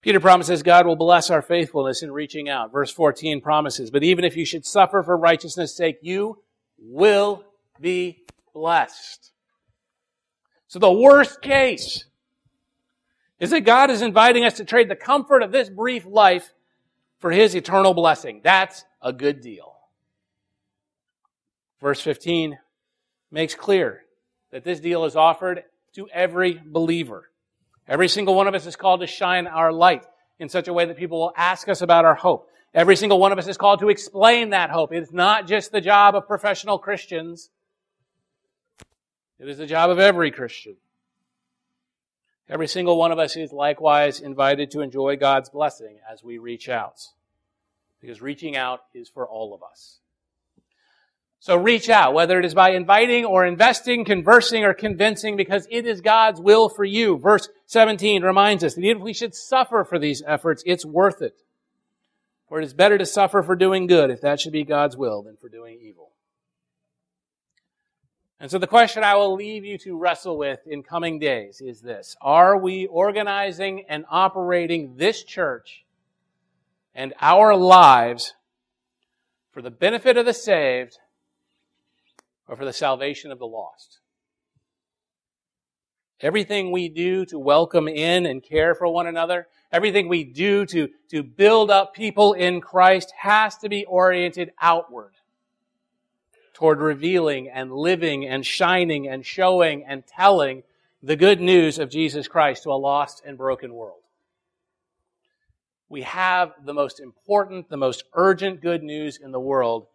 Peter 0.00 0.20
promises 0.20 0.62
God 0.62 0.86
will 0.86 0.96
bless 0.96 1.28
our 1.28 1.42
faithfulness 1.42 2.00
in 2.02 2.12
reaching 2.12 2.48
out. 2.48 2.70
Verse 2.70 2.92
14 2.92 3.40
promises, 3.40 3.90
but 3.90 4.04
even 4.04 4.24
if 4.24 4.36
you 4.36 4.44
should 4.44 4.64
suffer 4.64 5.02
for 5.02 5.16
righteousness' 5.16 5.76
sake, 5.76 5.98
you 6.02 6.40
will 6.78 7.44
be 7.80 8.22
blessed. 8.54 9.32
So 10.68 10.78
the 10.78 10.92
worst 10.92 11.42
case 11.42 12.04
is 13.40 13.50
that 13.50 13.60
God 13.60 13.90
is 13.90 14.02
inviting 14.02 14.44
us 14.44 14.54
to 14.54 14.64
trade 14.64 14.88
the 14.88 14.96
comfort 14.96 15.42
of 15.42 15.52
this 15.52 15.68
brief 15.68 16.04
life 16.06 16.52
for 17.20 17.30
His 17.30 17.54
eternal 17.54 17.94
blessing. 17.94 18.40
That's 18.42 18.84
a 19.00 19.12
good 19.12 19.40
deal. 19.40 19.74
Verse 21.80 22.00
15 22.00 22.58
makes 23.30 23.54
clear 23.54 24.02
that 24.50 24.64
this 24.64 24.80
deal 24.80 25.04
is 25.04 25.14
offered 25.14 25.62
to 25.94 26.08
every 26.08 26.60
believer. 26.64 27.30
Every 27.86 28.08
single 28.08 28.34
one 28.34 28.48
of 28.48 28.54
us 28.54 28.66
is 28.66 28.76
called 28.76 29.00
to 29.00 29.06
shine 29.06 29.46
our 29.46 29.72
light 29.72 30.04
in 30.38 30.48
such 30.48 30.68
a 30.68 30.72
way 30.72 30.84
that 30.84 30.96
people 30.96 31.18
will 31.20 31.32
ask 31.36 31.68
us 31.68 31.80
about 31.80 32.04
our 32.04 32.14
hope. 32.14 32.48
Every 32.74 32.96
single 32.96 33.18
one 33.18 33.32
of 33.32 33.38
us 33.38 33.48
is 33.48 33.56
called 33.56 33.80
to 33.80 33.88
explain 33.88 34.50
that 34.50 34.70
hope. 34.70 34.92
It's 34.92 35.12
not 35.12 35.46
just 35.46 35.72
the 35.72 35.80
job 35.80 36.14
of 36.14 36.26
professional 36.26 36.78
Christians. 36.78 37.50
It 39.38 39.48
is 39.48 39.58
the 39.58 39.66
job 39.66 39.90
of 39.90 39.98
every 39.98 40.30
Christian. 40.30 40.76
Every 42.48 42.68
single 42.68 42.96
one 42.96 43.12
of 43.12 43.18
us 43.18 43.36
is 43.36 43.52
likewise 43.52 44.20
invited 44.20 44.70
to 44.70 44.80
enjoy 44.80 45.16
God's 45.16 45.50
blessing 45.50 45.98
as 46.10 46.24
we 46.24 46.38
reach 46.38 46.68
out. 46.68 47.00
Because 48.00 48.22
reaching 48.22 48.56
out 48.56 48.80
is 48.94 49.08
for 49.08 49.28
all 49.28 49.54
of 49.54 49.62
us. 49.62 49.98
So 51.40 51.56
reach 51.56 51.88
out, 51.88 52.14
whether 52.14 52.38
it 52.38 52.44
is 52.44 52.54
by 52.54 52.70
inviting 52.70 53.24
or 53.24 53.46
investing, 53.46 54.04
conversing 54.04 54.64
or 54.64 54.74
convincing, 54.74 55.36
because 55.36 55.68
it 55.70 55.86
is 55.86 56.00
God's 56.00 56.40
will 56.40 56.68
for 56.68 56.84
you. 56.84 57.16
Verse 57.16 57.48
17 57.66 58.22
reminds 58.22 58.64
us 58.64 58.74
that 58.74 58.82
even 58.82 58.98
if 58.98 59.02
we 59.02 59.12
should 59.12 59.34
suffer 59.34 59.84
for 59.84 59.98
these 59.98 60.22
efforts, 60.26 60.62
it's 60.66 60.84
worth 60.84 61.22
it. 61.22 61.36
For 62.48 62.60
it 62.60 62.64
is 62.64 62.72
better 62.72 62.98
to 62.98 63.06
suffer 63.06 63.42
for 63.42 63.54
doing 63.54 63.86
good, 63.86 64.10
if 64.10 64.22
that 64.22 64.40
should 64.40 64.52
be 64.52 64.64
God's 64.64 64.96
will, 64.96 65.22
than 65.22 65.36
for 65.36 65.48
doing 65.48 65.78
evil. 65.80 66.10
And 68.40 68.50
so 68.50 68.58
the 68.58 68.68
question 68.68 69.02
I 69.02 69.16
will 69.16 69.34
leave 69.34 69.64
you 69.64 69.78
to 69.78 69.96
wrestle 69.96 70.38
with 70.38 70.60
in 70.66 70.84
coming 70.84 71.18
days 71.18 71.60
is 71.60 71.80
this. 71.80 72.16
Are 72.20 72.56
we 72.56 72.86
organizing 72.86 73.84
and 73.88 74.04
operating 74.08 74.94
this 74.96 75.24
church 75.24 75.84
and 76.94 77.14
our 77.20 77.56
lives 77.56 78.34
for 79.50 79.60
the 79.60 79.72
benefit 79.72 80.16
of 80.16 80.24
the 80.24 80.32
saved 80.32 80.98
or 82.46 82.56
for 82.56 82.64
the 82.64 82.72
salvation 82.72 83.32
of 83.32 83.40
the 83.40 83.46
lost? 83.46 83.98
Everything 86.20 86.70
we 86.70 86.88
do 86.88 87.24
to 87.26 87.38
welcome 87.40 87.88
in 87.88 88.24
and 88.24 88.42
care 88.42 88.74
for 88.74 88.86
one 88.86 89.08
another, 89.08 89.48
everything 89.72 90.08
we 90.08 90.22
do 90.22 90.64
to, 90.66 90.88
to 91.10 91.24
build 91.24 91.72
up 91.72 91.92
people 91.92 92.34
in 92.34 92.60
Christ 92.60 93.12
has 93.16 93.56
to 93.58 93.68
be 93.68 93.84
oriented 93.84 94.52
outward 94.60 95.17
toward 96.58 96.80
revealing 96.80 97.48
and 97.48 97.72
living 97.72 98.26
and 98.26 98.44
shining 98.44 99.06
and 99.06 99.24
showing 99.24 99.84
and 99.84 100.04
telling 100.04 100.64
the 101.04 101.14
good 101.14 101.40
news 101.40 101.78
of 101.78 101.88
Jesus 101.88 102.26
Christ 102.26 102.64
to 102.64 102.70
a 102.70 102.72
lost 102.72 103.22
and 103.24 103.38
broken 103.38 103.72
world. 103.72 104.00
We 105.88 106.02
have 106.02 106.50
the 106.64 106.74
most 106.74 106.98
important, 106.98 107.68
the 107.68 107.76
most 107.76 108.02
urgent 108.12 108.60
good 108.60 108.82
news 108.82 109.20
in 109.22 109.30
the 109.30 109.38
world. 109.38 109.86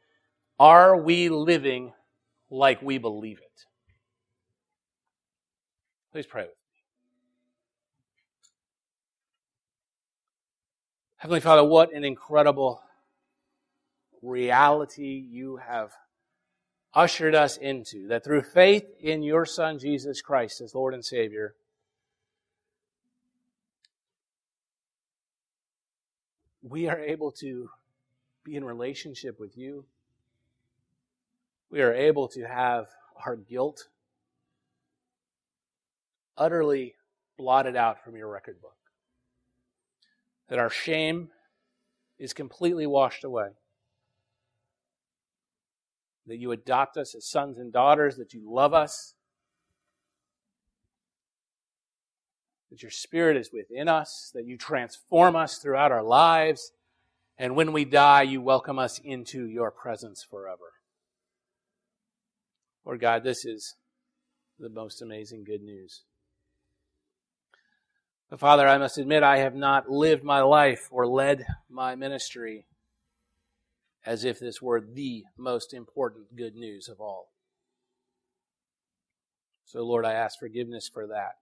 Are 0.57 0.95
we 0.95 1.27
living 1.27 1.91
like 2.49 2.81
we 2.81 2.97
believe 2.97 3.39
it? 3.39 3.65
Please 6.13 6.25
pray 6.25 6.43
with 6.43 6.51
me. 6.51 6.55
Heavenly 11.17 11.41
Father, 11.41 11.65
what 11.65 11.93
an 11.93 12.05
incredible 12.05 12.81
reality 14.21 15.27
you 15.29 15.57
have 15.57 15.91
ushered 16.93 17.33
us 17.33 17.57
into, 17.57 18.07
that 18.07 18.23
through 18.23 18.43
faith 18.43 18.85
in 18.99 19.23
your 19.23 19.45
Son, 19.45 19.79
Jesus 19.79 20.21
Christ, 20.21 20.61
as 20.61 20.75
Lord 20.75 20.93
and 20.93 21.03
Savior, 21.03 21.55
we 26.61 26.87
are 26.87 26.99
able 26.99 27.31
to 27.31 27.69
be 28.43 28.55
in 28.55 28.63
relationship 28.63 29.39
with 29.39 29.57
you. 29.57 29.85
We 31.71 31.81
are 31.81 31.93
able 31.93 32.27
to 32.29 32.43
have 32.43 32.87
our 33.25 33.35
guilt 33.35 33.87
utterly 36.37 36.95
blotted 37.37 37.75
out 37.75 38.03
from 38.03 38.15
your 38.15 38.27
record 38.27 38.61
book. 38.61 38.77
That 40.49 40.59
our 40.59 40.69
shame 40.69 41.29
is 42.19 42.33
completely 42.33 42.85
washed 42.85 43.23
away 43.23 43.49
that 46.27 46.37
you 46.37 46.51
adopt 46.51 46.97
us 46.97 47.15
as 47.15 47.25
sons 47.25 47.57
and 47.57 47.71
daughters, 47.73 48.15
that 48.17 48.33
you 48.33 48.41
love 48.45 48.73
us, 48.73 49.13
that 52.71 52.81
your 52.81 52.91
Spirit 52.91 53.37
is 53.37 53.51
within 53.51 53.87
us, 53.87 54.31
that 54.33 54.45
you 54.45 54.57
transform 54.57 55.35
us 55.35 55.57
throughout 55.57 55.91
our 55.91 56.03
lives, 56.03 56.71
and 57.37 57.55
when 57.55 57.73
we 57.73 57.85
die, 57.85 58.21
you 58.21 58.41
welcome 58.41 58.79
us 58.79 58.99
into 59.03 59.45
your 59.47 59.71
presence 59.71 60.25
forever. 60.29 60.73
Lord 62.85 62.99
God, 62.99 63.23
this 63.23 63.45
is 63.45 63.75
the 64.59 64.69
most 64.69 65.01
amazing 65.01 65.43
good 65.43 65.61
news. 65.61 66.03
But 68.29 68.39
Father, 68.39 68.67
I 68.67 68.77
must 68.77 68.97
admit 68.97 69.23
I 69.23 69.37
have 69.37 69.55
not 69.55 69.89
lived 69.89 70.23
my 70.23 70.41
life 70.41 70.87
or 70.91 71.07
led 71.07 71.45
my 71.69 71.95
ministry 71.95 72.65
as 74.05 74.23
if 74.25 74.39
this 74.39 74.61
were 74.61 74.81
the 74.81 75.23
most 75.37 75.73
important 75.73 76.35
good 76.35 76.55
news 76.55 76.89
of 76.89 76.99
all. 76.99 77.29
So, 79.65 79.83
Lord, 79.83 80.05
I 80.05 80.13
ask 80.13 80.37
forgiveness 80.37 80.89
for 80.91 81.07
that. 81.07 81.37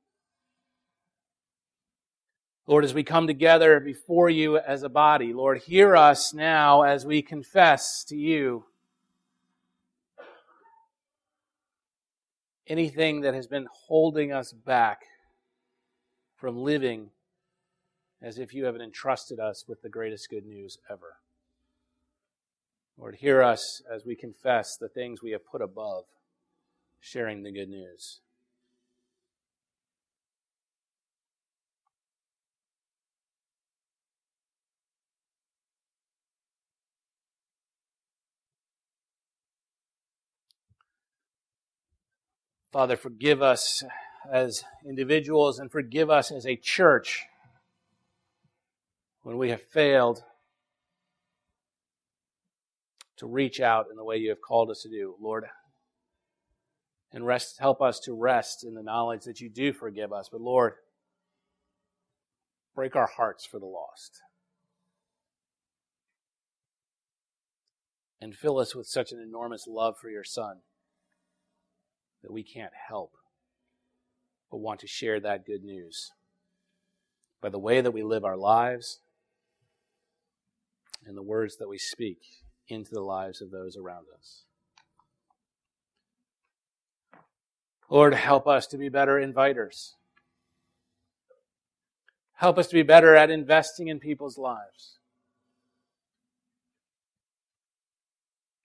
Lord, 2.67 2.85
as 2.85 2.93
we 2.93 3.03
come 3.03 3.27
together 3.27 3.79
before 3.79 4.29
you 4.29 4.57
as 4.57 4.83
a 4.83 4.89
body, 4.89 5.33
Lord, 5.33 5.57
hear 5.57 5.95
us 5.95 6.33
now 6.33 6.83
as 6.83 7.05
we 7.05 7.21
confess 7.21 8.03
to 8.05 8.15
you 8.15 8.65
anything 12.67 13.21
that 13.21 13.33
has 13.33 13.47
been 13.47 13.67
holding 13.87 14.31
us 14.31 14.53
back 14.53 15.01
from 16.37 16.57
living 16.57 17.09
as 18.21 18.37
if 18.37 18.53
you 18.53 18.65
have 18.65 18.75
entrusted 18.75 19.39
us 19.39 19.65
with 19.67 19.81
the 19.81 19.89
greatest 19.89 20.29
good 20.29 20.45
news 20.45 20.77
ever. 20.89 21.17
Lord, 23.01 23.15
hear 23.15 23.41
us 23.41 23.81
as 23.91 24.05
we 24.05 24.15
confess 24.15 24.77
the 24.77 24.87
things 24.87 25.23
we 25.23 25.31
have 25.31 25.43
put 25.43 25.59
above 25.59 26.03
sharing 26.99 27.41
the 27.41 27.51
good 27.51 27.67
news. 27.67 28.19
Father, 42.71 42.95
forgive 42.95 43.41
us 43.41 43.83
as 44.31 44.63
individuals 44.85 45.57
and 45.57 45.71
forgive 45.71 46.11
us 46.11 46.31
as 46.31 46.45
a 46.45 46.55
church 46.55 47.25
when 49.23 49.39
we 49.39 49.49
have 49.49 49.63
failed 49.63 50.23
to 53.21 53.27
reach 53.27 53.61
out 53.61 53.85
in 53.91 53.97
the 53.97 54.03
way 54.03 54.17
you 54.17 54.29
have 54.29 54.41
called 54.41 54.71
us 54.71 54.81
to 54.81 54.89
do, 54.89 55.15
Lord. 55.21 55.45
And 57.13 57.23
rest, 57.23 57.59
help 57.59 57.79
us 57.79 57.99
to 57.99 58.13
rest 58.13 58.63
in 58.63 58.73
the 58.73 58.81
knowledge 58.81 59.25
that 59.25 59.39
you 59.39 59.47
do 59.47 59.73
forgive 59.73 60.11
us. 60.11 60.27
But 60.31 60.41
Lord, 60.41 60.73
break 62.73 62.95
our 62.95 63.11
hearts 63.15 63.45
for 63.45 63.59
the 63.59 63.67
lost. 63.67 64.21
And 68.19 68.35
fill 68.35 68.57
us 68.57 68.75
with 68.75 68.87
such 68.87 69.11
an 69.11 69.19
enormous 69.19 69.67
love 69.67 69.97
for 70.01 70.09
your 70.09 70.23
Son 70.23 70.61
that 72.23 72.31
we 72.31 72.41
can't 72.41 72.73
help 72.89 73.11
but 74.49 74.57
want 74.57 74.79
to 74.79 74.87
share 74.87 75.19
that 75.19 75.45
good 75.45 75.63
news 75.63 76.09
by 77.39 77.49
the 77.49 77.59
way 77.59 77.81
that 77.81 77.91
we 77.91 78.01
live 78.01 78.25
our 78.25 78.37
lives 78.37 78.99
and 81.05 81.15
the 81.15 81.23
words 81.23 81.57
that 81.57 81.69
we 81.69 81.77
speak 81.77 82.40
into 82.71 82.91
the 82.93 83.01
lives 83.01 83.41
of 83.41 83.51
those 83.51 83.77
around 83.77 84.05
us. 84.17 84.43
Lord, 87.89 88.13
help 88.13 88.47
us 88.47 88.67
to 88.67 88.77
be 88.77 88.87
better 88.87 89.19
inviters. 89.19 89.95
Help 92.35 92.57
us 92.57 92.67
to 92.67 92.73
be 92.73 92.83
better 92.83 93.15
at 93.15 93.29
investing 93.29 93.89
in 93.89 93.99
people's 93.99 94.37
lives. 94.37 94.97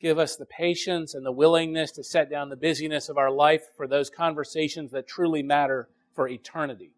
Give 0.01 0.19
us 0.19 0.37
the 0.37 0.47
patience 0.47 1.15
and 1.15 1.27
the 1.27 1.33
willingness 1.33 1.91
to 1.93 2.05
set 2.05 2.31
down 2.31 2.51
the 2.51 2.57
busyness 2.57 3.09
of 3.09 3.19
our 3.19 3.31
life 3.31 3.65
for 3.77 3.89
those 3.89 4.11
conversations 4.11 4.93
that 4.93 5.09
truly 5.09 5.43
matter 5.43 5.89
for 6.15 6.29
eternity. 6.29 6.93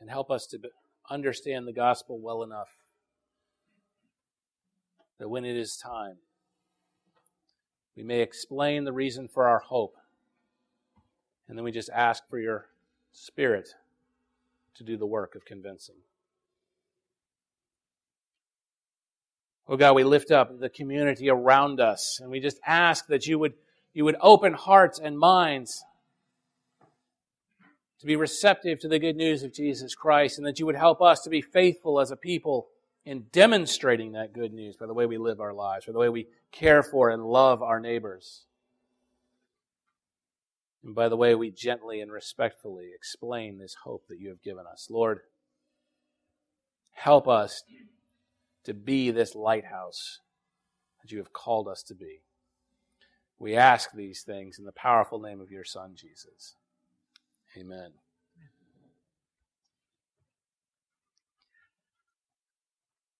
And 0.00 0.08
help 0.08 0.30
us 0.30 0.46
to 0.48 0.58
understand 1.10 1.66
the 1.66 1.72
gospel 1.72 2.20
well 2.20 2.42
enough 2.42 2.68
that 5.24 5.30
when 5.30 5.46
it 5.46 5.56
is 5.56 5.78
time, 5.78 6.18
we 7.96 8.02
may 8.02 8.20
explain 8.20 8.84
the 8.84 8.92
reason 8.92 9.26
for 9.26 9.48
our 9.48 9.60
hope. 9.60 9.96
And 11.48 11.56
then 11.56 11.64
we 11.64 11.72
just 11.72 11.88
ask 11.88 12.28
for 12.28 12.38
your 12.38 12.66
Spirit 13.12 13.70
to 14.74 14.84
do 14.84 14.98
the 14.98 15.06
work 15.06 15.34
of 15.34 15.46
convincing. 15.46 15.94
Oh 19.66 19.78
God, 19.78 19.94
we 19.94 20.04
lift 20.04 20.30
up 20.30 20.60
the 20.60 20.68
community 20.68 21.30
around 21.30 21.80
us 21.80 22.20
and 22.20 22.30
we 22.30 22.38
just 22.38 22.60
ask 22.66 23.06
that 23.06 23.26
you 23.26 23.38
would, 23.38 23.54
you 23.94 24.04
would 24.04 24.16
open 24.20 24.52
hearts 24.52 24.98
and 24.98 25.18
minds 25.18 25.82
to 28.00 28.04
be 28.04 28.16
receptive 28.16 28.78
to 28.80 28.88
the 28.88 28.98
good 28.98 29.16
news 29.16 29.42
of 29.42 29.54
Jesus 29.54 29.94
Christ 29.94 30.36
and 30.36 30.46
that 30.46 30.58
you 30.58 30.66
would 30.66 30.76
help 30.76 31.00
us 31.00 31.22
to 31.22 31.30
be 31.30 31.40
faithful 31.40 31.98
as 31.98 32.10
a 32.10 32.16
people 32.16 32.68
in 33.04 33.26
demonstrating 33.32 34.12
that 34.12 34.32
good 34.32 34.52
news 34.52 34.76
by 34.76 34.86
the 34.86 34.94
way 34.94 35.06
we 35.06 35.18
live 35.18 35.40
our 35.40 35.52
lives, 35.52 35.86
by 35.86 35.92
the 35.92 35.98
way 35.98 36.08
we 36.08 36.28
care 36.52 36.82
for 36.82 37.10
and 37.10 37.24
love 37.24 37.62
our 37.62 37.80
neighbors, 37.80 38.44
and 40.82 40.94
by 40.94 41.08
the 41.08 41.16
way 41.16 41.34
we 41.34 41.50
gently 41.50 42.00
and 42.00 42.10
respectfully 42.12 42.90
explain 42.94 43.58
this 43.58 43.76
hope 43.84 44.04
that 44.08 44.20
you 44.20 44.28
have 44.28 44.42
given 44.42 44.64
us. 44.70 44.88
Lord, 44.90 45.20
Help 46.94 47.28
us 47.28 47.64
to 48.64 48.72
be 48.72 49.10
this 49.10 49.34
lighthouse 49.34 50.20
that 51.02 51.12
you 51.12 51.18
have 51.18 51.32
called 51.32 51.68
us 51.68 51.82
to 51.82 51.94
be. 51.94 52.22
We 53.38 53.56
ask 53.56 53.92
these 53.92 54.22
things 54.22 54.58
in 54.58 54.64
the 54.64 54.72
powerful 54.72 55.20
name 55.20 55.40
of 55.40 55.50
your 55.50 55.64
Son, 55.64 55.96
Jesus. 55.96 56.54
Amen. 57.58 57.90